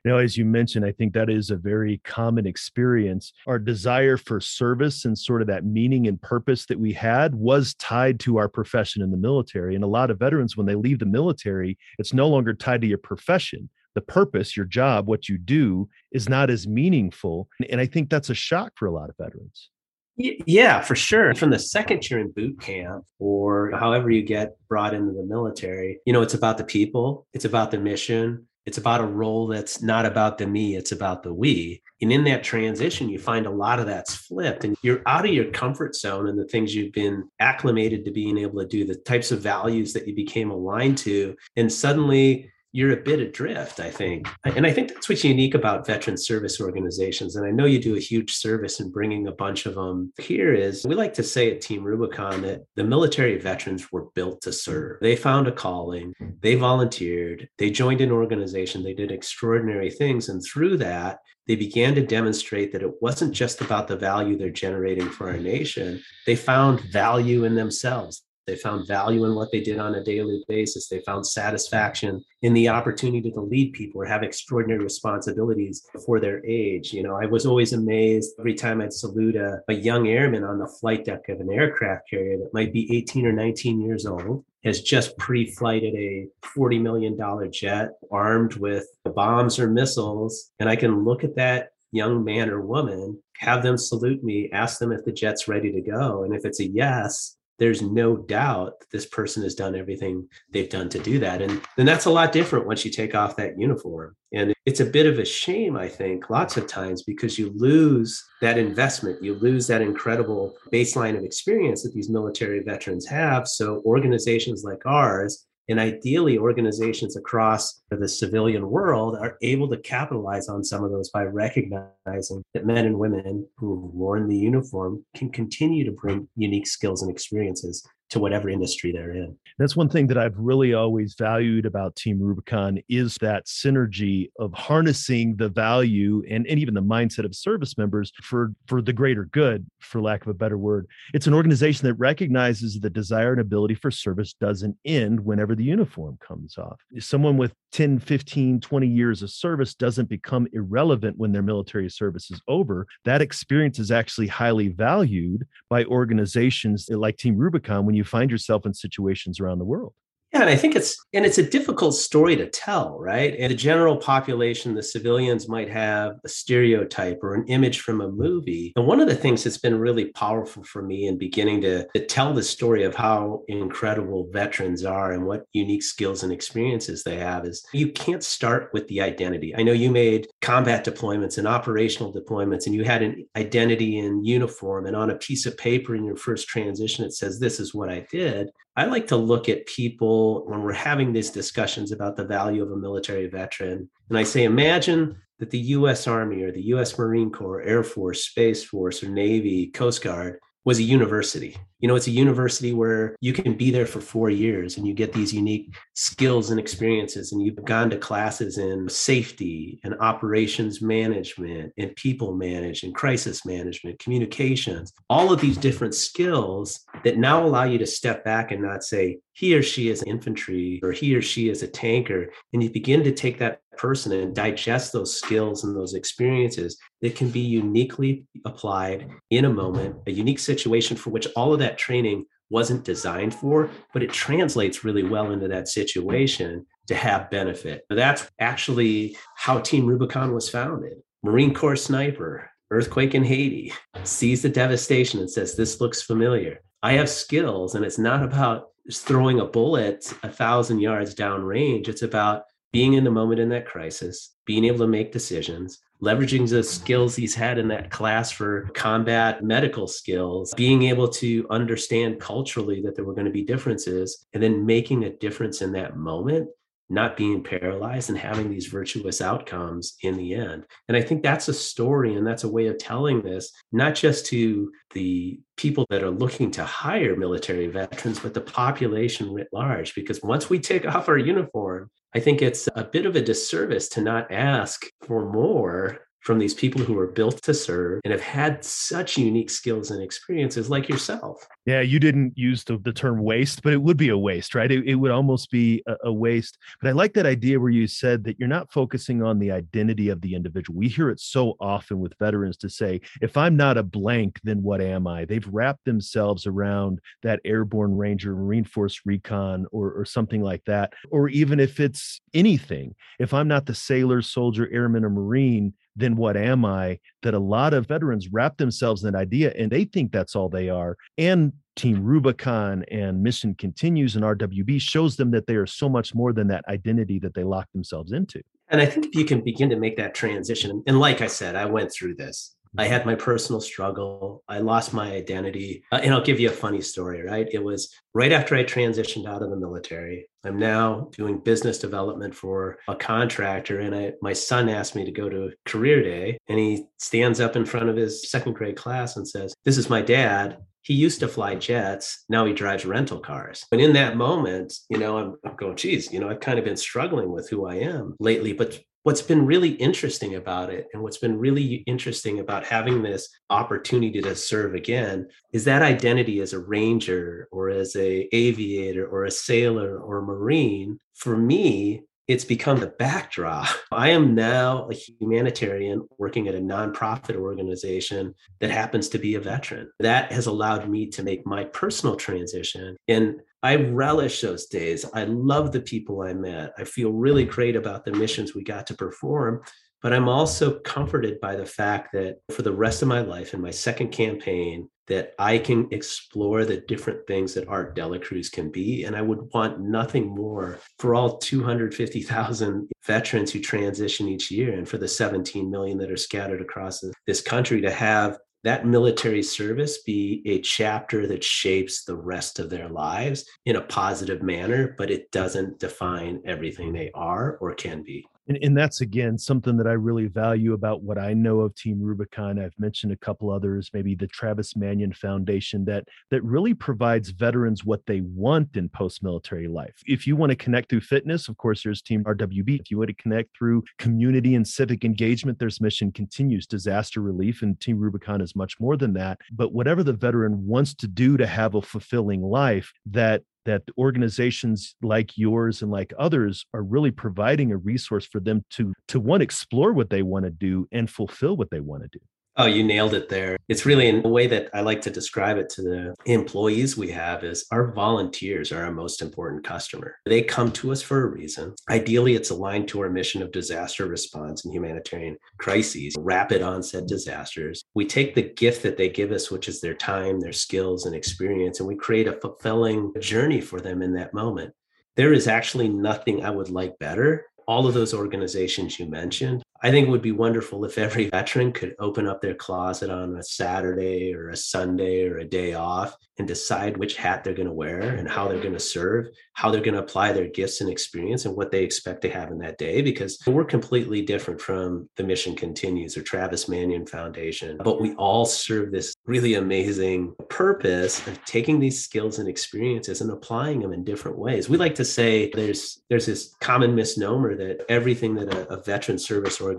Now, 0.05 0.17
as 0.17 0.37
you 0.37 0.45
mentioned, 0.45 0.85
I 0.85 0.91
think 0.91 1.13
that 1.13 1.31
is 1.31 1.49
a 1.49 1.55
very 1.55 1.99
common 2.03 2.45
experience. 2.45 3.33
Our 3.47 3.57
desire 3.57 4.17
for 4.17 4.39
service 4.39 5.03
and 5.03 5.17
sort 5.17 5.41
of 5.41 5.47
that 5.47 5.65
meaning 5.65 6.07
and 6.07 6.21
purpose 6.21 6.67
that 6.67 6.79
we 6.79 6.93
had 6.93 7.33
was 7.33 7.73
tied 7.75 8.19
to 8.21 8.37
our 8.37 8.47
profession 8.47 9.01
in 9.01 9.09
the 9.09 9.17
military. 9.17 9.73
And 9.73 9.83
a 9.83 9.87
lot 9.87 10.11
of 10.11 10.19
veterans, 10.19 10.55
when 10.55 10.67
they 10.67 10.75
leave 10.75 10.99
the 10.99 11.07
military, 11.07 11.79
it's 11.97 12.13
no 12.13 12.27
longer 12.27 12.53
tied 12.53 12.81
to 12.81 12.87
your 12.87 12.99
profession 12.99 13.67
the 13.95 14.01
purpose, 14.01 14.55
your 14.55 14.65
job, 14.65 15.07
what 15.07 15.27
you 15.27 15.37
do 15.37 15.89
is 16.11 16.29
not 16.29 16.49
as 16.49 16.67
meaningful. 16.67 17.49
And 17.69 17.81
I 17.81 17.87
think 17.87 18.09
that's 18.09 18.29
a 18.29 18.35
shock 18.35 18.73
for 18.75 18.85
a 18.85 18.91
lot 18.91 19.09
of 19.09 19.17
veterans. 19.17 19.69
Yeah, 20.17 20.79
for 20.79 20.95
sure. 20.95 21.33
From 21.33 21.49
the 21.49 21.59
second 21.59 22.09
you're 22.09 22.21
in 22.21 22.31
boot 22.31 22.61
camp 22.61 23.03
or 23.19 23.71
however 23.71 24.09
you 24.09 24.21
get 24.21 24.55
brought 24.69 24.93
into 24.93 25.11
the 25.11 25.23
military, 25.23 25.99
you 26.05 26.13
know, 26.13 26.21
it's 26.21 26.33
about 26.33 26.57
the 26.57 26.63
people, 26.63 27.27
it's 27.33 27.43
about 27.43 27.71
the 27.71 27.77
mission, 27.77 28.47
it's 28.65 28.77
about 28.77 29.01
a 29.01 29.05
role 29.05 29.47
that's 29.47 29.81
not 29.81 30.05
about 30.05 30.37
the 30.37 30.47
me, 30.47 30.75
it's 30.75 30.93
about 30.93 31.21
the 31.21 31.33
we. 31.33 31.83
And 32.01 32.11
in 32.13 32.23
that 32.23 32.43
transition, 32.43 33.09
you 33.09 33.19
find 33.19 33.45
a 33.45 33.51
lot 33.51 33.79
of 33.79 33.87
that's 33.87 34.15
flipped 34.15 34.63
and 34.63 34.77
you're 34.81 35.01
out 35.05 35.25
of 35.25 35.33
your 35.33 35.51
comfort 35.51 35.95
zone 35.95 36.29
and 36.29 36.39
the 36.39 36.47
things 36.47 36.73
you've 36.73 36.93
been 36.93 37.29
acclimated 37.39 38.05
to 38.05 38.11
being 38.11 38.37
able 38.37 38.61
to 38.61 38.67
do, 38.67 38.85
the 38.85 38.95
types 38.95 39.31
of 39.31 39.41
values 39.41 39.91
that 39.93 40.07
you 40.07 40.15
became 40.15 40.49
aligned 40.49 40.97
to. 40.99 41.35
And 41.57 41.71
suddenly 41.71 42.51
you're 42.75 42.91
a 42.91 42.97
bit 42.97 43.21
adrift, 43.21 43.79
I 43.79 43.89
think. 43.89 44.27
And 44.43 44.67
I 44.67 44.73
think 44.73 44.89
that's 44.89 45.07
what's 45.07 45.23
unique 45.23 45.55
about 45.55 45.87
veteran 45.87 46.17
service 46.17 46.59
organizations. 46.59 47.37
And 47.37 47.47
I 47.47 47.51
know 47.51 47.63
you 47.63 47.79
do 47.79 47.95
a 47.95 48.01
huge 48.01 48.33
service 48.33 48.81
in 48.81 48.91
bringing 48.91 49.27
a 49.27 49.31
bunch 49.31 49.65
of 49.65 49.75
them 49.75 50.11
here 50.19 50.53
is 50.53 50.85
we 50.85 50.93
like 50.93 51.13
to 51.13 51.23
say 51.23 51.49
at 51.49 51.61
Team 51.61 51.85
Rubicon 51.85 52.41
that 52.41 52.65
the 52.75 52.83
military 52.83 53.39
veterans 53.39 53.93
were 53.93 54.07
built 54.13 54.41
to 54.41 54.51
serve. 54.51 54.97
They 54.99 55.15
found 55.15 55.47
a 55.47 55.53
calling, 55.53 56.13
they 56.41 56.55
volunteered, 56.55 57.47
they 57.57 57.69
joined 57.69 58.01
an 58.01 58.11
organization, 58.11 58.83
they 58.83 58.93
did 58.93 59.09
extraordinary 59.09 59.89
things. 59.89 60.27
And 60.27 60.43
through 60.43 60.75
that, 60.79 61.19
they 61.47 61.55
began 61.55 61.95
to 61.95 62.05
demonstrate 62.05 62.73
that 62.73 62.83
it 62.83 63.01
wasn't 63.01 63.33
just 63.33 63.61
about 63.61 63.87
the 63.87 63.95
value 63.95 64.37
they're 64.37 64.49
generating 64.49 65.09
for 65.09 65.29
our 65.29 65.37
nation. 65.37 66.03
They 66.25 66.35
found 66.35 66.81
value 66.91 67.45
in 67.45 67.55
themselves 67.55 68.25
They 68.47 68.55
found 68.55 68.87
value 68.87 69.25
in 69.25 69.33
what 69.33 69.51
they 69.51 69.61
did 69.61 69.79
on 69.79 69.95
a 69.95 70.03
daily 70.03 70.43
basis. 70.47 70.87
They 70.87 70.99
found 70.99 71.25
satisfaction 71.25 72.23
in 72.43 72.53
the 72.53 72.69
opportunity 72.69 73.31
to 73.31 73.41
lead 73.41 73.73
people 73.73 74.01
or 74.01 74.05
have 74.05 74.21
extraordinary 74.21 74.83
responsibilities 74.83 75.83
for 76.05 76.19
their 76.19 76.45
age. 76.45 76.93
You 76.93 77.03
know, 77.03 77.15
I 77.15 77.25
was 77.25 77.45
always 77.45 77.73
amazed 77.73 78.35
every 78.39 78.53
time 78.53 78.81
I'd 78.81 78.93
salute 78.93 79.35
a, 79.35 79.61
a 79.67 79.73
young 79.73 80.07
airman 80.07 80.43
on 80.43 80.59
the 80.59 80.67
flight 80.67 81.05
deck 81.05 81.27
of 81.29 81.39
an 81.39 81.51
aircraft 81.51 82.09
carrier 82.09 82.37
that 82.37 82.53
might 82.53 82.71
be 82.71 82.95
18 82.97 83.25
or 83.25 83.31
19 83.31 83.81
years 83.81 84.05
old 84.05 84.45
has 84.63 84.81
just 84.81 85.15
pre-flighted 85.17 85.93
a 85.93 86.27
$40 86.43 86.81
million 86.81 87.51
jet 87.51 87.91
armed 88.11 88.55
with 88.55 88.87
bombs 89.13 89.59
or 89.59 89.69
missiles. 89.69 90.51
And 90.59 90.67
I 90.67 90.75
can 90.75 91.05
look 91.05 91.23
at 91.23 91.35
that 91.35 91.69
young 91.91 92.23
man 92.23 92.49
or 92.49 92.61
woman, 92.61 93.21
have 93.37 93.63
them 93.63 93.77
salute 93.77 94.23
me, 94.23 94.49
ask 94.51 94.79
them 94.79 94.91
if 94.91 95.05
the 95.05 95.11
jet's 95.11 95.47
ready 95.47 95.71
to 95.71 95.81
go. 95.81 96.23
And 96.23 96.35
if 96.35 96.45
it's 96.45 96.59
a 96.59 96.67
yes, 96.67 97.37
there's 97.57 97.81
no 97.81 98.17
doubt 98.17 98.79
that 98.79 98.91
this 98.91 99.05
person 99.05 99.43
has 99.43 99.55
done 99.55 99.75
everything 99.75 100.27
they've 100.51 100.69
done 100.69 100.89
to 100.89 100.99
do 100.99 101.19
that. 101.19 101.41
And 101.41 101.61
then 101.77 101.85
that's 101.85 102.05
a 102.05 102.11
lot 102.11 102.31
different 102.31 102.67
once 102.67 102.83
you 102.83 102.91
take 102.91 103.15
off 103.15 103.35
that 103.37 103.57
uniform. 103.57 104.15
And 104.33 104.53
it's 104.65 104.79
a 104.79 104.85
bit 104.85 105.05
of 105.05 105.19
a 105.19 105.25
shame, 105.25 105.77
I 105.77 105.87
think, 105.87 106.29
lots 106.29 106.57
of 106.57 106.67
times 106.67 107.03
because 107.03 107.39
you 107.39 107.53
lose 107.55 108.23
that 108.41 108.57
investment, 108.57 109.23
you 109.23 109.35
lose 109.35 109.67
that 109.67 109.81
incredible 109.81 110.55
baseline 110.73 111.17
of 111.17 111.23
experience 111.23 111.83
that 111.83 111.93
these 111.93 112.09
military 112.09 112.61
veterans 112.61 113.07
have. 113.07 113.47
So 113.47 113.81
organizations 113.85 114.63
like 114.63 114.85
ours 114.85 115.45
and 115.67 115.79
ideally, 115.79 116.37
organizations 116.37 117.17
across 117.17 117.81
the 117.89 118.07
civilian 118.07 118.69
world 118.69 119.15
are 119.15 119.37
able 119.41 119.67
to 119.69 119.77
capitalize 119.77 120.47
on 120.47 120.63
some 120.63 120.83
of 120.83 120.91
those 120.91 121.09
by 121.09 121.23
recognizing 121.23 122.43
that 122.53 122.65
men 122.65 122.85
and 122.85 122.99
women 122.99 123.47
who 123.57 123.81
have 123.81 123.93
worn 123.93 124.27
the 124.27 124.37
uniform 124.37 125.03
can 125.15 125.31
continue 125.31 125.83
to 125.83 125.91
bring 125.91 126.27
unique 126.35 126.67
skills 126.67 127.01
and 127.01 127.11
experiences 127.11 127.83
to 128.09 128.19
whatever 128.19 128.49
industry 128.49 128.91
they're 128.91 129.11
in. 129.11 129.37
That's 129.57 129.75
one 129.75 129.89
thing 129.89 130.07
that 130.07 130.17
I've 130.17 130.37
really 130.37 130.73
always 130.73 131.15
valued 131.17 131.65
about 131.65 131.95
Team 131.95 132.19
Rubicon 132.21 132.79
is 132.89 133.15
that 133.21 133.45
synergy 133.45 134.29
of 134.37 134.53
harnessing 134.53 135.37
the 135.37 135.49
value 135.49 136.23
and, 136.29 136.45
and 136.45 136.59
even 136.59 136.73
the 136.73 136.81
mindset 136.81 137.25
of 137.25 137.33
service 137.33 137.77
members 137.77 138.11
for, 138.21 138.51
for 138.67 138.81
the 138.81 138.93
greater 138.93 139.25
good, 139.25 139.65
for 139.79 140.01
lack 140.01 140.21
of 140.21 140.27
a 140.27 140.33
better 140.33 140.57
word. 140.57 140.87
It's 141.13 141.27
an 141.27 141.33
organization 141.33 141.87
that 141.87 141.93
recognizes 141.95 142.79
the 142.79 142.89
desire 142.89 143.31
and 143.31 143.41
ability 143.41 143.75
for 143.75 143.91
service 143.91 144.33
doesn't 144.33 144.77
end 144.83 145.19
whenever 145.19 145.55
the 145.55 145.63
uniform 145.63 146.17
comes 146.25 146.57
off. 146.57 146.79
Someone 146.99 147.37
with 147.37 147.53
10, 147.71 147.99
15, 147.99 148.59
20 148.59 148.87
years 148.87 149.21
of 149.21 149.29
service 149.29 149.73
doesn't 149.73 150.09
become 150.09 150.47
irrelevant 150.53 151.17
when 151.17 151.31
their 151.31 151.41
military 151.41 151.89
service 151.89 152.29
is 152.29 152.41
over. 152.47 152.87
That 153.05 153.21
experience 153.21 153.79
is 153.79 153.91
actually 153.91 154.27
highly 154.27 154.67
valued 154.67 155.45
by 155.69 155.85
organizations 155.85 156.87
like 156.89 157.17
Team 157.17 157.37
Rubicon 157.37 157.85
when 157.85 157.94
when 157.95 157.99
you 157.99 158.03
find 158.03 158.29
yourself 158.29 158.65
in 158.65 158.73
situations 158.73 159.39
around 159.39 159.57
the 159.57 159.63
world. 159.63 159.93
Yeah, 160.35 160.41
and 160.41 160.49
I 160.49 160.57
think 160.57 160.75
it's 160.75 160.97
and 161.13 161.25
it's 161.25 161.37
a 161.37 161.49
difficult 161.49 161.95
story 161.95 162.35
to 162.35 162.49
tell, 162.49 162.99
right? 162.99 163.33
And 163.39 163.51
the 163.51 163.55
general 163.55 163.95
population, 163.95 164.75
the 164.75 164.83
civilians 164.83 165.47
might 165.47 165.69
have 165.69 166.17
a 166.25 166.27
stereotype 166.27 167.19
or 167.23 167.35
an 167.35 167.45
image 167.47 167.79
from 167.79 168.01
a 168.01 168.11
movie. 168.11 168.73
And 168.75 168.85
one 168.85 168.99
of 168.99 169.07
the 169.07 169.15
things 169.15 169.45
that's 169.45 169.57
been 169.57 169.79
really 169.79 170.07
powerful 170.07 170.65
for 170.65 170.81
me 170.81 171.07
in 171.07 171.17
beginning 171.17 171.61
to, 171.61 171.87
to 171.95 172.05
tell 172.05 172.33
the 172.33 172.43
story 172.43 172.83
of 172.83 172.95
how 172.95 173.43
incredible 173.47 174.27
veterans 174.33 174.83
are 174.83 175.13
and 175.13 175.25
what 175.25 175.45
unique 175.53 175.83
skills 175.83 176.21
and 176.21 176.33
experiences 176.33 177.05
they 177.05 177.15
have 177.15 177.45
is 177.45 177.65
you 177.71 177.93
can't 177.93 178.21
start 178.21 178.71
with 178.73 178.89
the 178.89 178.99
identity. 178.99 179.55
I 179.55 179.63
know 179.63 179.71
you 179.71 179.89
made 179.89 180.27
combat 180.41 180.83
deployments 180.83 181.37
and 181.37 181.47
operational 181.47 182.13
deployments, 182.13 182.65
and 182.65 182.75
you 182.75 182.83
had 182.83 183.03
an 183.03 183.25
identity 183.37 183.99
in 183.99 184.25
uniform 184.25 184.85
and 184.85 184.97
on 184.97 185.11
a 185.11 185.15
piece 185.15 185.45
of 185.45 185.57
paper 185.57 185.95
in 185.95 186.03
your 186.03 186.17
first 186.17 186.49
transition, 186.49 187.05
it 187.05 187.13
says, 187.13 187.39
This 187.39 187.61
is 187.61 187.73
what 187.73 187.87
I 187.87 188.05
did. 188.11 188.49
I 188.77 188.85
like 188.85 189.07
to 189.07 189.15
look 189.15 189.47
at 189.47 189.65
people 189.65 190.45
when 190.47 190.61
we're 190.61 190.73
having 190.73 191.13
these 191.13 191.29
discussions 191.29 191.91
about 191.91 192.17
the 192.17 192.25
value 192.25 192.61
of 192.61 192.71
a 192.71 192.77
military 192.77 193.27
veteran. 193.27 193.89
And 194.09 194.17
I 194.17 194.23
say, 194.23 194.43
imagine 194.43 195.15
that 195.39 195.49
the 195.49 195.59
US 195.59 196.07
Army 196.07 196.43
or 196.43 196.51
the 196.51 196.63
US 196.73 196.97
Marine 196.97 197.31
Corps, 197.31 197.61
Air 197.61 197.83
Force, 197.83 198.25
Space 198.25 198.63
Force, 198.63 199.01
or 199.03 199.09
Navy, 199.09 199.67
Coast 199.67 200.03
Guard 200.03 200.39
was 200.65 200.79
a 200.79 200.83
university. 200.83 201.55
You 201.79 201.87
know, 201.87 201.95
it's 201.95 202.07
a 202.07 202.11
university 202.11 202.73
where 202.73 203.15
you 203.21 203.31
can 203.33 203.53
be 203.53 203.69
there 203.69 203.85
for 203.85 204.01
four 204.01 204.31
years 204.31 204.77
and 204.77 204.87
you 204.87 204.95
get 204.95 205.13
these 205.13 205.31
unique 205.31 205.75
skills 205.93 206.49
and 206.49 206.59
experiences. 206.59 207.31
And 207.31 207.41
you've 207.41 207.63
gone 207.63 207.91
to 207.91 207.97
classes 207.97 208.57
in 208.57 208.89
safety 208.89 209.79
and 209.83 209.95
operations 209.99 210.81
management 210.81 211.71
and 211.77 211.95
people 211.95 212.33
management 212.33 212.95
crisis 212.95 213.45
management, 213.45 213.99
communications, 213.99 214.91
all 215.07 215.31
of 215.31 215.39
these 215.39 215.57
different 215.57 215.93
skills 215.93 216.83
that 217.03 217.17
now 217.17 217.45
allow 217.45 217.65
you 217.65 217.77
to 217.77 217.85
step 217.85 218.25
back 218.25 218.51
and 218.51 218.63
not 218.63 218.83
say, 218.83 219.19
he 219.33 219.53
or 219.53 219.61
she 219.61 219.89
is 219.89 220.01
infantry 220.03 220.79
or 220.81 220.91
he 220.91 221.13
or 221.13 221.21
she 221.21 221.49
is 221.49 221.61
a 221.61 221.67
tanker. 221.67 222.31
And 222.53 222.63
you 222.63 222.71
begin 222.71 223.03
to 223.03 223.11
take 223.11 223.37
that 223.39 223.59
person 223.77 224.11
and 224.11 224.35
digest 224.35 224.93
those 224.93 225.15
skills 225.15 225.63
and 225.63 225.75
those 225.75 225.93
experiences 225.93 226.77
that 227.01 227.15
can 227.15 227.29
be 227.29 227.39
uniquely 227.39 228.25
applied 228.45 229.09
in 229.29 229.45
a 229.45 229.53
moment, 229.53 229.95
a 230.07 230.11
unique 230.11 230.39
situation 230.39 230.97
for 230.97 231.09
which 231.09 231.27
all 231.35 231.53
of 231.53 231.59
that 231.59 231.77
training 231.77 232.25
wasn't 232.49 232.83
designed 232.83 233.33
for, 233.33 233.69
but 233.93 234.03
it 234.03 234.11
translates 234.11 234.83
really 234.83 235.03
well 235.03 235.31
into 235.31 235.47
that 235.47 235.67
situation 235.67 236.65
to 236.87 236.95
have 236.95 237.29
benefit. 237.29 237.83
That's 237.89 238.29
actually 238.39 239.17
how 239.35 239.59
Team 239.59 239.85
Rubicon 239.85 240.33
was 240.33 240.49
founded. 240.49 240.93
Marine 241.23 241.53
Corps 241.53 241.75
sniper, 241.75 242.49
earthquake 242.69 243.15
in 243.15 243.23
Haiti, 243.23 243.73
sees 244.03 244.41
the 244.41 244.49
devastation 244.49 245.19
and 245.19 245.29
says, 245.29 245.55
This 245.55 245.81
looks 245.81 246.01
familiar. 246.01 246.61
I 246.83 246.93
have 246.93 247.09
skills, 247.09 247.73
and 247.73 247.83
it's 247.83 247.97
not 247.97 248.21
about 248.21 248.67
throwing 248.93 249.39
a 249.39 249.45
bullet 249.45 250.13
a 250.21 250.29
thousand 250.29 250.79
yards 250.79 251.15
downrange. 251.15 251.87
It's 251.87 252.03
about 252.03 252.43
being 252.75 252.95
in 252.95 253.05
the 253.05 253.09
moment 253.09 253.39
in 253.39 253.47
that 253.47 253.65
crisis, 253.65 254.35
being 254.43 254.65
able 254.65 254.79
to 254.79 254.87
make 254.87 255.13
decisions, 255.13 255.79
leveraging 256.01 256.49
the 256.49 256.61
skills 256.61 257.15
he's 257.15 257.33
had 257.33 257.57
in 257.57 257.69
that 257.69 257.89
class 257.89 258.31
for 258.31 258.67
combat 258.73 259.41
medical 259.41 259.87
skills, 259.87 260.53
being 260.57 260.83
able 260.83 261.07
to 261.07 261.47
understand 261.49 262.19
culturally 262.19 262.81
that 262.81 262.93
there 262.93 263.05
were 263.05 263.13
going 263.13 263.23
to 263.23 263.31
be 263.31 263.45
differences, 263.45 264.25
and 264.33 264.43
then 264.43 264.65
making 264.65 265.05
a 265.05 265.09
difference 265.09 265.61
in 265.61 265.71
that 265.71 265.95
moment 265.95 266.49
not 266.89 267.17
being 267.17 267.41
paralyzed 267.41 268.09
and 268.09 268.17
having 268.17 268.49
these 268.49 268.67
virtuous 268.67 269.21
outcomes 269.21 269.95
in 270.03 270.17
the 270.17 270.35
end. 270.35 270.65
And 270.87 270.95
I 270.95 271.01
think 271.01 271.23
that's 271.23 271.47
a 271.47 271.53
story 271.53 272.13
and 272.15 272.27
that's 272.27 272.43
a 272.43 272.49
way 272.49 272.67
of 272.67 272.77
telling 272.77 273.21
this, 273.21 273.51
not 273.71 273.95
just 273.95 274.27
to 274.27 274.71
the 274.93 275.39
people 275.57 275.85
that 275.89 276.03
are 276.03 276.11
looking 276.11 276.51
to 276.51 276.63
hire 276.63 277.15
military 277.15 277.67
veterans, 277.67 278.19
but 278.19 278.35
the 278.35 278.41
population 278.41 279.33
writ 279.33 279.47
large. 279.51 279.95
Because 279.95 280.21
once 280.21 280.49
we 280.49 280.59
take 280.59 280.85
off 280.85 281.09
our 281.09 281.17
uniform, 281.17 281.89
I 282.15 282.21
think 282.21 282.41
it's 282.41 282.69
a 282.75 282.85
bit 282.85 283.05
of 283.05 283.17
a 283.17 283.21
disservice 283.21 283.89
to 283.89 284.01
not 284.01 284.31
ask 284.31 284.85
for 285.05 285.29
more 285.29 285.99
from 286.25 286.39
these 286.39 286.55
people 286.55 286.81
who 286.81 286.97
are 286.97 287.05
built 287.05 287.41
to 287.43 287.53
serve 287.53 288.01
and 288.03 288.11
have 288.11 288.21
had 288.21 288.65
such 288.65 289.15
unique 289.15 289.51
skills 289.51 289.91
and 289.91 290.01
experiences 290.01 290.71
like 290.71 290.89
yourself. 290.89 291.47
Yeah, 291.67 291.81
you 291.81 291.99
didn't 291.99 292.33
use 292.35 292.63
the, 292.63 292.79
the 292.79 292.91
term 292.91 293.23
waste, 293.23 293.61
but 293.61 293.73
it 293.73 293.81
would 293.81 293.95
be 293.95 294.09
a 294.09 294.17
waste, 294.17 294.55
right? 294.55 294.71
It, 294.71 294.87
it 294.87 294.95
would 294.95 295.11
almost 295.11 295.51
be 295.51 295.83
a, 295.85 295.95
a, 296.05 296.13
waste. 296.13 296.57
But 296.81 296.89
I 296.89 296.91
like 296.93 297.13
that 297.13 297.27
idea 297.27 297.59
where 297.59 297.69
you 297.69 297.85
said 297.85 298.23
that 298.23 298.39
you're 298.39 298.47
not 298.47 298.71
focusing 298.71 299.21
on 299.21 299.37
the 299.37 299.51
identity 299.51 300.09
of 300.09 300.21
the 300.21 300.33
individual. 300.33 300.79
We 300.79 300.87
hear 300.87 301.11
it 301.11 301.19
so 301.19 301.55
often 301.59 301.99
with 301.99 302.17
veterans 302.17 302.57
to 302.57 302.69
say, 302.69 303.01
if 303.21 303.37
I'm 303.37 303.55
not 303.55 303.77
a 303.77 303.83
blank, 303.83 304.39
then 304.43 304.63
what 304.63 304.81
am 304.81 305.05
I? 305.05 305.25
They've 305.25 305.47
wrapped 305.51 305.85
themselves 305.85 306.47
around 306.47 307.01
that 307.21 307.39
airborne 307.45 307.95
ranger, 307.95 308.35
Marine 308.35 308.63
Force 308.63 309.01
recon, 309.05 309.67
or, 309.71 309.91
or 309.91 310.05
something 310.05 310.41
like 310.41 310.63
that. 310.65 310.93
Or 311.11 311.29
even 311.29 311.59
if 311.59 311.79
it's 311.79 312.19
anything, 312.33 312.95
if 313.19 313.31
I'm 313.31 313.47
not 313.47 313.67
the 313.67 313.75
sailor, 313.75 314.23
soldier, 314.23 314.67
airman, 314.71 315.05
or 315.05 315.11
Marine, 315.11 315.73
then 315.95 316.15
what 316.15 316.37
am 316.37 316.65
I? 316.65 316.99
That 317.23 317.33
a 317.33 317.39
lot 317.39 317.73
of 317.73 317.87
veterans 317.87 318.29
wrap 318.31 318.57
themselves 318.57 319.03
in 319.03 319.11
that 319.11 319.19
idea 319.19 319.53
and 319.57 319.71
they 319.71 319.85
think 319.85 320.11
that's 320.11 320.35
all 320.35 320.49
they 320.49 320.69
are. 320.69 320.97
And 321.17 321.53
Team 321.75 322.03
Rubicon 322.03 322.83
and 322.89 323.21
Mission 323.21 323.53
Continues 323.55 324.15
and 324.15 324.23
RWB 324.23 324.79
shows 324.79 325.17
them 325.17 325.31
that 325.31 325.45
they 325.47 325.55
are 325.55 325.65
so 325.65 325.89
much 325.89 326.15
more 326.15 326.33
than 326.33 326.47
that 326.47 326.63
identity 326.67 327.19
that 327.19 327.33
they 327.33 327.43
lock 327.43 327.67
themselves 327.73 328.11
into. 328.11 328.41
And 328.69 328.81
I 328.81 328.85
think 328.85 329.07
if 329.07 329.15
you 329.15 329.25
can 329.25 329.41
begin 329.41 329.69
to 329.69 329.75
make 329.75 329.97
that 329.97 330.15
transition, 330.15 330.83
and 330.87 330.99
like 330.99 331.21
I 331.21 331.27
said, 331.27 331.55
I 331.55 331.65
went 331.65 331.91
through 331.91 332.15
this. 332.15 332.55
I 332.77 332.85
had 332.85 333.05
my 333.05 333.15
personal 333.15 333.61
struggle. 333.61 334.43
I 334.47 334.59
lost 334.59 334.93
my 334.93 335.11
identity. 335.11 335.83
Uh, 335.91 335.99
and 336.03 336.13
I'll 336.13 336.23
give 336.23 336.39
you 336.39 336.49
a 336.49 336.53
funny 336.53 336.81
story, 336.81 337.23
right? 337.23 337.47
It 337.51 337.63
was 337.63 337.93
right 338.13 338.31
after 338.31 338.55
I 338.55 338.63
transitioned 338.63 339.27
out 339.27 339.41
of 339.41 339.49
the 339.49 339.57
military. 339.57 340.27
I'm 340.43 340.59
now 340.59 341.09
doing 341.13 341.39
business 341.39 341.79
development 341.79 342.35
for 342.35 342.77
a 342.87 342.95
contractor. 342.95 343.79
And 343.79 343.95
I, 343.95 344.13
my 344.21 344.33
son 344.33 344.69
asked 344.69 344.95
me 344.95 345.05
to 345.05 345.11
go 345.11 345.29
to 345.29 345.51
career 345.65 346.03
day. 346.03 346.37
And 346.47 346.59
he 346.59 346.85
stands 346.99 347.39
up 347.39 347.55
in 347.55 347.65
front 347.65 347.89
of 347.89 347.95
his 347.95 348.29
second 348.29 348.53
grade 348.53 348.77
class 348.77 349.17
and 349.17 349.27
says, 349.27 349.53
This 349.63 349.77
is 349.77 349.89
my 349.89 350.01
dad 350.01 350.57
he 350.85 350.93
used 350.93 351.19
to 351.19 351.27
fly 351.27 351.55
jets. 351.55 352.25
Now 352.29 352.45
he 352.45 352.53
drives 352.53 352.85
rental 352.85 353.19
cars. 353.19 353.65
And 353.71 353.81
in 353.81 353.93
that 353.93 354.17
moment, 354.17 354.71
you 354.87 354.99
know, 354.99 355.17
I'm, 355.17 355.35
I'm, 355.43 355.55
going, 355.55 355.75
geez, 355.75 356.13
you 356.13 356.19
know, 356.19 356.29
I've 356.29 356.41
kind 356.41 356.59
of 356.59 356.65
been 356.65 356.77
struggling 356.77 357.31
with 357.31 357.49
who 357.49 357.65
I 357.65 357.77
am 357.77 358.15
lately. 358.19 358.53
But 358.53 358.79
what's 359.05 359.21
been 359.21 359.45
really 359.45 359.69
interesting 359.69 360.33
about 360.33 360.71
it 360.71 360.87
and 360.91 361.03
what's 361.03 361.19
been 361.19 361.37
really 361.37 361.83
interesting 361.85 362.39
about 362.39 362.65
having 362.65 363.03
this 363.03 363.29
opportunity 363.51 364.19
to 364.19 364.35
serve 364.35 364.73
again 364.73 365.27
is 365.53 365.63
that 365.63 365.83
identity 365.83 366.41
as 366.41 366.53
a 366.53 366.59
ranger 366.59 367.47
or 367.51 367.69
as 367.69 367.95
a 367.95 368.27
aviator 368.35 369.05
or 369.05 369.25
a 369.25 369.31
sailor 369.31 369.99
or 369.99 370.17
a 370.17 370.25
marine 370.25 370.97
for 371.13 371.37
me 371.37 372.01
it's 372.27 372.45
become 372.45 372.79
the 372.79 372.87
backdrop. 372.87 373.67
I 373.91 374.09
am 374.09 374.33
now 374.33 374.89
a 374.89 374.95
humanitarian 374.95 376.07
working 376.17 376.47
at 376.47 376.55
a 376.55 376.59
nonprofit 376.59 377.35
organization 377.35 378.33
that 378.59 378.71
happens 378.71 379.09
to 379.09 379.19
be 379.19 379.35
a 379.35 379.39
veteran. 379.39 379.91
That 379.99 380.31
has 380.31 380.47
allowed 380.47 380.89
me 380.89 381.07
to 381.11 381.21
make 381.21 381.45
my 381.45 381.65
personal 381.65 382.15
transition. 382.15 382.97
And 383.07 383.41
I 383.65 383.77
relish 383.77 384.41
those 384.41 384.67
days. 384.67 385.05
I 385.11 385.23
love 385.23 385.71
the 385.71 385.81
people 385.81 386.21
I 386.21 386.35
met. 386.35 386.73
I 386.77 386.83
feel 386.83 387.11
really 387.11 387.45
great 387.45 387.75
about 387.75 388.05
the 388.05 388.11
missions 388.11 388.53
we 388.53 388.63
got 388.63 388.85
to 388.85 388.93
perform. 388.93 389.63
But 390.03 390.13
I'm 390.13 390.29
also 390.29 390.77
comforted 390.81 391.41
by 391.41 391.55
the 391.55 391.65
fact 391.65 392.13
that 392.13 392.37
for 392.51 392.61
the 392.61 392.71
rest 392.71 393.01
of 393.01 393.07
my 393.07 393.21
life, 393.21 393.55
in 393.55 393.61
my 393.61 393.71
second 393.71 394.09
campaign, 394.09 394.87
that 395.07 395.33
I 395.39 395.57
can 395.57 395.87
explore 395.89 396.63
the 396.63 396.81
different 396.81 397.25
things 397.25 397.55
that 397.55 397.67
Art 397.67 397.95
Delacruz 397.95 398.51
can 398.51 398.69
be. 398.69 399.05
And 399.05 399.15
I 399.15 399.23
would 399.23 399.49
want 399.51 399.79
nothing 399.79 400.27
more 400.27 400.77
for 400.99 401.15
all 401.15 401.39
250,000 401.39 402.87
veterans 403.03 403.51
who 403.51 403.61
transition 403.61 404.27
each 404.27 404.51
year 404.51 404.73
and 404.73 404.87
for 404.87 404.99
the 404.99 405.07
17 405.07 405.71
million 405.71 405.97
that 405.97 406.11
are 406.11 406.17
scattered 406.17 406.61
across 406.61 407.03
this 407.25 407.41
country 407.41 407.81
to 407.81 407.91
have 407.91 408.37
that 408.65 408.87
military 408.87 409.43
service 409.43 409.99
be 409.99 410.41
a 410.45 410.59
chapter 410.59 411.27
that 411.27 411.43
shapes 411.43 412.03
the 412.03 412.15
rest 412.15 412.57
of 412.57 412.69
their 412.69 412.89
lives 412.89 413.45
in 413.65 413.75
a 413.75 413.81
positive 413.81 414.41
manner, 414.41 414.95
but 414.97 415.11
it 415.11 415.31
doesn't 415.31 415.79
define 415.79 416.41
everything 416.45 416.91
they 416.91 417.11
are 417.13 417.57
or 417.61 417.75
can 417.75 418.01
be. 418.01 418.25
And, 418.47 418.57
and 418.61 418.77
that's 418.77 419.01
again 419.01 419.37
something 419.37 419.77
that 419.77 419.87
I 419.87 419.93
really 419.93 420.27
value 420.27 420.73
about 420.73 421.01
what 421.01 421.17
I 421.17 421.33
know 421.33 421.61
of 421.61 421.75
Team 421.75 422.01
Rubicon. 422.01 422.59
I've 422.59 422.77
mentioned 422.77 423.11
a 423.11 423.17
couple 423.17 423.51
others, 423.51 423.89
maybe 423.93 424.15
the 424.15 424.27
Travis 424.27 424.75
Manion 424.75 425.13
Foundation, 425.13 425.85
that 425.85 426.05
that 426.31 426.43
really 426.43 426.73
provides 426.73 427.29
veterans 427.29 427.83
what 427.83 428.05
they 428.05 428.21
want 428.21 428.75
in 428.75 428.89
post-military 428.89 429.67
life. 429.67 429.95
If 430.05 430.27
you 430.27 430.35
want 430.35 430.51
to 430.51 430.55
connect 430.55 430.89
through 430.89 431.01
fitness, 431.01 431.47
of 431.47 431.57
course, 431.57 431.83
there's 431.83 432.01
Team 432.01 432.23
RWB. 432.23 432.79
If 432.79 432.91
you 432.91 432.97
want 432.97 433.09
to 433.09 433.15
connect 433.15 433.57
through 433.57 433.83
community 433.97 434.55
and 434.55 434.67
civic 434.67 435.03
engagement, 435.03 435.59
there's 435.59 435.81
Mission 435.81 436.11
Continues, 436.11 436.67
disaster 436.67 437.21
relief, 437.21 437.61
and 437.61 437.79
Team 437.79 437.97
Rubicon 437.99 438.41
is 438.41 438.55
much 438.55 438.79
more 438.79 438.97
than 438.97 439.13
that. 439.13 439.39
But 439.51 439.73
whatever 439.73 440.03
the 440.03 440.13
veteran 440.13 440.65
wants 440.65 440.93
to 440.95 441.07
do 441.07 441.37
to 441.37 441.47
have 441.47 441.75
a 441.75 441.81
fulfilling 441.81 442.41
life, 442.41 442.93
that 443.07 443.43
that 443.65 443.83
organizations 443.97 444.95
like 445.01 445.37
yours 445.37 445.81
and 445.81 445.91
like 445.91 446.13
others 446.17 446.65
are 446.73 446.83
really 446.83 447.11
providing 447.11 447.71
a 447.71 447.77
resource 447.77 448.25
for 448.25 448.39
them 448.39 448.63
to 448.71 448.93
to 449.07 449.19
one 449.19 449.41
explore 449.41 449.93
what 449.93 450.09
they 450.09 450.21
want 450.21 450.45
to 450.45 450.51
do 450.51 450.87
and 450.91 451.09
fulfill 451.09 451.57
what 451.57 451.69
they 451.71 451.79
want 451.79 452.03
to 452.03 452.09
do 452.11 452.19
Oh, 452.57 452.67
you 452.67 452.85
nailed 452.85 453.13
it 453.13 453.27
there. 453.27 453.57
It's 453.67 453.85
really 453.85 454.07
in 454.07 454.25
a 454.25 454.29
way 454.29 454.47
that 454.47 454.69
I 454.73 454.79
like 454.79 455.01
to 455.01 455.09
describe 455.09 455.57
it 455.57 455.69
to 455.71 455.81
the 455.81 456.15
employees 456.25 456.95
we 456.95 457.11
have 457.11 457.43
is 457.43 457.65
our 457.69 457.91
volunteers 457.91 458.71
are 458.71 458.85
our 458.85 458.93
most 458.93 459.21
important 459.21 459.65
customer. 459.65 460.15
They 460.25 460.41
come 460.41 460.71
to 460.73 460.93
us 460.93 461.01
for 461.01 461.23
a 461.23 461.29
reason. 461.29 461.75
Ideally, 461.89 462.35
it's 462.35 462.51
aligned 462.51 462.87
to 462.89 463.01
our 463.01 463.09
mission 463.09 463.41
of 463.41 463.51
disaster 463.51 464.05
response 464.05 464.63
and 464.63 464.73
humanitarian 464.73 465.35
crises, 465.57 466.15
rapid 466.17 466.61
onset 466.61 467.07
disasters. 467.07 467.83
We 467.93 468.05
take 468.05 468.35
the 468.35 468.53
gift 468.53 468.83
that 468.83 468.95
they 468.95 469.09
give 469.09 469.33
us, 469.33 469.51
which 469.51 469.67
is 469.67 469.81
their 469.81 469.93
time, 469.93 470.39
their 470.39 470.53
skills, 470.53 471.05
and 471.05 471.13
experience, 471.13 471.81
and 471.81 471.89
we 471.89 471.95
create 471.95 472.27
a 472.27 472.39
fulfilling 472.39 473.11
journey 473.19 473.59
for 473.59 473.81
them 473.81 474.01
in 474.01 474.13
that 474.13 474.33
moment. 474.33 474.73
There 475.17 475.33
is 475.33 475.49
actually 475.49 475.89
nothing 475.89 476.45
I 476.45 476.51
would 476.51 476.69
like 476.69 476.97
better 476.99 477.47
all 477.67 477.87
of 477.87 477.93
those 477.93 478.13
organizations 478.13 478.99
you 478.99 479.07
mentioned 479.07 479.63
I 479.85 479.91
think 479.91 480.07
it 480.07 480.09
would 480.09 480.23
be 480.23 480.31
wonderful 480.31 480.83
if 480.83 480.97
every 480.97 481.29
veteran 481.29 481.71
could 481.71 481.95
open 481.99 482.25
up 482.25 482.41
their 482.41 482.55
closet 482.55 483.11
on 483.11 483.35
a 483.35 483.43
Saturday 483.43 484.33
or 484.33 484.49
a 484.49 484.57
Sunday 484.57 485.27
or 485.27 485.37
a 485.37 485.45
day 485.45 485.75
off 485.75 486.17
and 486.39 486.47
decide 486.47 486.97
which 486.97 487.15
hat 487.15 487.43
they're 487.43 487.53
going 487.53 487.67
to 487.67 487.71
wear 487.71 488.01
and 488.01 488.27
how 488.27 488.47
they're 488.47 488.59
going 488.59 488.73
to 488.73 488.79
serve, 488.79 489.27
how 489.53 489.69
they're 489.69 489.83
going 489.83 489.93
to 489.93 490.01
apply 490.01 490.33
their 490.33 490.47
gifts 490.47 490.81
and 490.81 490.89
experience 490.89 491.45
and 491.45 491.55
what 491.55 491.71
they 491.71 491.83
expect 491.83 492.23
to 492.23 492.31
have 492.31 492.49
in 492.49 492.57
that 492.57 492.79
day. 492.79 493.03
Because 493.03 493.39
we're 493.45 493.63
completely 493.63 494.23
different 494.23 494.59
from 494.59 495.07
the 495.17 495.23
Mission 495.23 495.55
Continues 495.55 496.17
or 496.17 496.23
Travis 496.23 496.67
Manion 496.67 497.05
Foundation, 497.05 497.77
but 497.83 498.01
we 498.01 498.15
all 498.15 498.45
serve 498.45 498.91
this 498.91 499.13
really 499.27 499.53
amazing 499.53 500.33
purpose 500.49 501.25
of 501.27 501.45
taking 501.45 501.79
these 501.79 502.03
skills 502.03 502.39
and 502.39 502.49
experiences 502.49 503.21
and 503.21 503.29
applying 503.29 503.81
them 503.81 503.93
in 503.93 504.03
different 504.03 504.39
ways. 504.39 504.67
We 504.67 504.77
like 504.77 504.95
to 504.95 505.05
say 505.05 505.51
there's 505.53 506.01
there's 506.09 506.25
this 506.25 506.55
common 506.59 506.95
misnomer 506.95 507.55
that 507.55 507.85
everything 507.87 508.33
that 508.35 508.51
a, 508.51 508.67
a 508.73 508.81
veteran 508.81 509.19
service 509.19 509.61
organization 509.61 509.74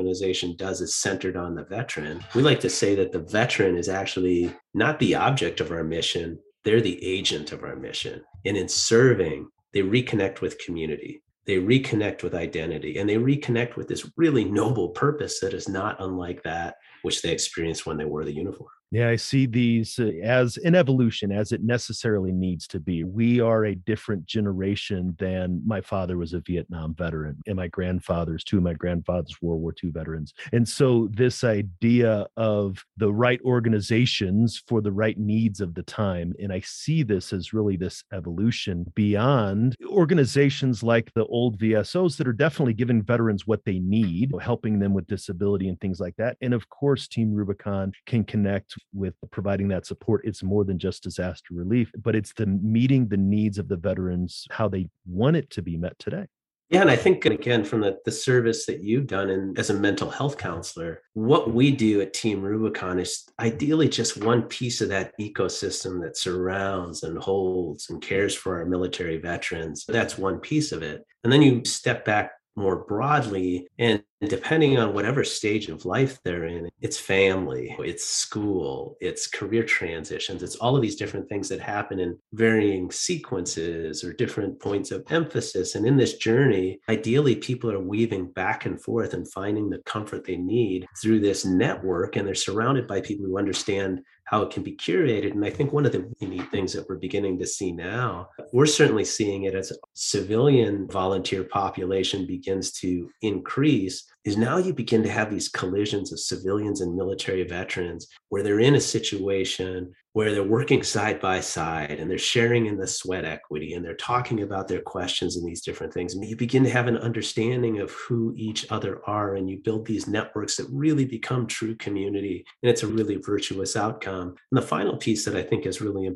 does 0.57 0.81
is 0.81 0.97
centered 0.97 1.37
on 1.37 1.55
the 1.55 1.65
veteran. 1.65 2.25
We 2.35 2.43
like 2.43 2.61
to 2.61 2.71
say 2.71 2.95
that 2.97 3.12
the 3.12 3.21
veteran 3.21 3.76
is 3.76 3.88
actually 3.88 4.55
not 4.75 4.99
the 4.99 5.15
object 5.15 5.61
of 5.61 5.71
our 5.71 5.85
mission, 5.85 6.38
they're 6.65 6.81
the 6.81 7.03
agent 7.05 7.53
of 7.53 7.62
our 7.62 7.76
mission. 7.76 8.23
And 8.45 8.57
in 8.57 8.69
serving, 8.69 9.49
they 9.73 9.83
reconnect 9.83 10.41
with 10.41 10.59
community, 10.59 11.23
they 11.47 11.57
reconnect 11.57 12.23
with 12.23 12.35
identity, 12.35 12.99
and 12.99 13.09
they 13.09 13.17
reconnect 13.17 13.76
with 13.76 13.88
this 13.88 14.11
really 14.17 14.45
noble 14.45 14.88
purpose 14.88 15.41
that 15.41 15.55
is 15.55 15.69
not 15.69 15.97
unlike 16.00 16.43
that 16.43 16.76
which 17.03 17.23
they 17.23 17.31
experienced 17.31 17.87
when 17.87 17.97
they 17.97 18.05
wore 18.05 18.25
the 18.25 18.35
uniform. 18.35 18.71
Yeah, 18.93 19.09
I 19.09 19.16
see 19.16 19.47
these 19.47 19.99
uh, 19.99 20.12
as 20.23 20.59
an 20.59 20.76
evolution, 20.76 21.33
as 21.33 21.50
it 21.50 21.64
necessarily 21.64 22.31
needs 22.31 22.69
to 22.69 22.78
be. 22.78 23.02
We 23.02 23.40
are 23.40 23.64
a 23.64 23.75
different 23.75 24.26
generation 24.26 25.16
than 25.19 25.61
my 25.66 25.81
father 25.81 26.16
was 26.16 26.35
a 26.35 26.40
Vietnam 26.40 26.95
veteran, 26.95 27.43
and 27.49 27.57
my 27.57 27.66
grandfathers, 27.66 28.45
two 28.45 28.59
of 28.59 28.62
my 28.62 28.75
grandfathers, 28.75 29.37
World 29.43 29.61
War 29.61 29.75
II 29.83 29.90
veterans. 29.90 30.35
And 30.52 30.69
so, 30.69 31.09
this 31.11 31.43
idea 31.43 32.26
of 32.37 32.85
the 32.97 33.12
right 33.12 33.40
organizations 33.45 34.62
for 34.69 34.81
the 34.81 34.93
right 34.93 35.19
needs 35.19 35.61
of 35.61 35.75
the 35.75 35.83
time, 35.83 36.33
and 36.38 36.52
I 36.52 36.61
see 36.61 37.02
this 37.02 37.33
as 37.33 37.52
really 37.52 37.76
this 37.76 38.05
evolution 38.12 38.87
beyond 38.95 39.75
organizations 39.87 40.85
like 40.85 41.12
the 41.14 41.26
old 41.26 41.59
VSOs 41.59 42.16
that 42.19 42.28
are 42.28 42.33
definitely 42.33 42.75
giving 42.75 43.02
veterans 43.02 43.49
what 43.49 43.64
they 43.64 43.81
need, 43.81 44.31
helping 44.40 44.78
them 44.78 44.95
with 44.95 45.09
disability 45.09 45.69
and 45.69 45.81
things 45.81 45.99
like 45.99 46.14
that. 46.19 46.37
And 46.40 46.55
of 46.55 46.69
course, 46.69 47.09
Team 47.09 47.35
Rubicon 47.35 47.90
can 48.07 48.23
connect 48.23 48.76
with 48.93 49.14
providing 49.31 49.69
that 49.69 49.87
support. 49.87 50.23
It's 50.25 50.43
more 50.43 50.64
than 50.64 50.78
just 50.78 51.02
disaster 51.02 51.55
relief, 51.55 51.90
but 52.02 52.16
it's 52.16 52.33
the 52.33 52.47
meeting 52.47 53.09
the 53.09 53.16
needs 53.16 53.59
of 53.59 53.69
the 53.69 53.76
veterans 53.76 54.47
how 54.50 54.69
they 54.69 54.88
want 55.07 55.37
it 55.37 55.50
to 55.50 55.62
be 55.62 55.76
met 55.76 55.99
today. 55.99 56.26
Yeah, 56.69 56.81
and 56.81 56.90
I 56.90 56.97
think 56.97 57.25
again 57.26 57.64
from 57.64 57.83
the, 57.83 57.99
the 58.05 58.11
service 58.11 58.66
that 58.66 58.83
you've 58.83 59.07
done 59.07 59.31
and 59.31 59.57
as 59.57 59.71
a 59.71 59.75
mental 59.75 60.11
health 60.11 60.37
counselor, 60.37 61.00
what 61.14 61.55
we 61.55 61.71
do 61.71 62.00
at 62.00 62.12
Team 62.12 62.43
Rubicon 62.43 62.99
is 62.99 63.25
ideally 63.38 63.88
just 63.88 64.16
one 64.16 64.43
piece 64.43 64.81
of 64.81 64.88
that 64.88 65.12
ecosystem 65.21 66.02
that 66.02 66.16
surrounds 66.16 67.05
and 67.05 67.19
holds 67.19 67.88
and 67.88 68.02
cares 68.02 68.35
for 68.35 68.59
our 68.59 68.66
military 68.66 69.19
veterans. 69.19 69.85
That's 69.87 70.19
one 70.19 70.40
piece 70.40 70.73
of 70.73 70.83
it. 70.83 71.07
And 71.23 71.33
then 71.33 71.40
you 71.40 71.64
step 71.64 72.05
back 72.05 72.33
more 72.57 72.85
broadly 72.85 73.69
and 73.79 74.03
depending 74.29 74.79
on 74.79 74.95
whatever 74.95 75.23
stage 75.23 75.69
of 75.69 75.85
life 75.85 76.19
they're 76.25 76.47
in 76.47 76.69
it's 76.81 76.99
family 76.99 77.77
it's 77.81 78.05
school 78.05 78.97
it's 79.01 79.27
career 79.27 79.63
transitions 79.63 80.43
it's 80.43 80.57
all 80.57 80.75
of 80.75 80.83
these 80.83 80.97
different 80.97 81.29
things 81.29 81.49
that 81.49 81.61
happen 81.61 82.01
in 82.01 82.19
varying 82.33 82.91
sequences 82.91 84.03
or 84.03 84.13
different 84.13 84.59
points 84.61 84.91
of 84.91 85.05
emphasis. 85.11 85.75
And 85.75 85.87
in 85.87 85.97
this 85.97 86.17
journey 86.17 86.81
ideally 86.89 87.37
people 87.37 87.71
are 87.71 87.81
weaving 87.81 88.33
back 88.33 88.67
and 88.67 88.81
forth 88.81 89.15
and 89.15 89.31
finding 89.31 89.69
the 89.69 89.83
comfort 89.87 90.25
they 90.25 90.37
need 90.37 90.87
through 91.01 91.21
this 91.21 91.45
network 91.45 92.17
and 92.17 92.27
they're 92.27 92.35
surrounded 92.35 92.87
by 92.87 93.01
people 93.01 93.27
who 93.27 93.39
understand 93.39 94.01
how 94.26 94.42
it 94.42 94.50
can 94.50 94.62
be 94.62 94.76
curated. 94.76 95.33
And 95.33 95.45
I 95.45 95.50
think 95.50 95.73
one 95.73 95.87
of 95.87 95.92
the 95.92 96.12
neat 96.21 96.50
things 96.50 96.73
that 96.73 96.88
we're 96.88 96.97
beginning 96.97 97.38
to 97.38 97.47
see 97.47 97.73
now, 97.73 98.28
we're 98.52 98.66
certainly 98.66 99.04
seeing 99.04 99.45
it 99.45 99.54
as 99.54 99.73
civilian 99.95 100.87
volunteer 100.88 101.45
population 101.45 102.26
begins 102.26 102.73
to 102.73 103.09
increase, 103.23 104.04
is 104.25 104.37
now 104.37 104.59
you 104.59 104.75
begin 104.75 105.02
to 105.04 105.11
have 105.11 105.30
these 105.30 105.49
collisions 105.49 106.12
of 106.12 106.18
civilians 106.18 106.80
and 106.80 106.95
military 106.95 107.45
veterans 107.45 108.09
where 108.28 108.42
they're 108.42 108.61
in 108.61 108.75
a 108.75 108.80
situation 108.80 109.92
where 110.16 110.32
they're 110.32 110.42
working 110.42 110.82
side 110.82 111.20
by 111.20 111.38
side 111.38 111.90
and 111.90 112.11
they're 112.11 112.16
sharing 112.16 112.64
in 112.64 112.78
the 112.78 112.87
sweat 112.87 113.26
equity 113.26 113.75
and 113.75 113.85
they're 113.85 113.94
talking 113.96 114.40
about 114.40 114.66
their 114.66 114.80
questions 114.80 115.37
and 115.37 115.46
these 115.46 115.61
different 115.61 115.92
things. 115.92 116.14
And 116.14 116.25
you 116.25 116.35
begin 116.35 116.64
to 116.64 116.70
have 116.70 116.87
an 116.87 116.96
understanding 116.96 117.80
of 117.80 117.90
who 117.90 118.32
each 118.35 118.64
other 118.73 119.02
are 119.06 119.35
and 119.35 119.50
you 119.50 119.58
build 119.58 119.87
these 119.87 120.08
networks 120.08 120.56
that 120.56 120.68
really 120.73 121.04
become 121.04 121.46
true 121.46 121.75
community. 121.75 122.46
And 122.62 122.70
it's 122.70 122.82
a 122.82 122.87
really 122.87 123.16
virtuous 123.16 123.76
outcome. 123.76 124.28
And 124.28 124.56
the 124.56 124.62
final 124.62 124.96
piece 124.96 125.26
that 125.26 125.37
I 125.37 125.42
think 125.42 125.66
is 125.66 125.82
really 125.82 126.06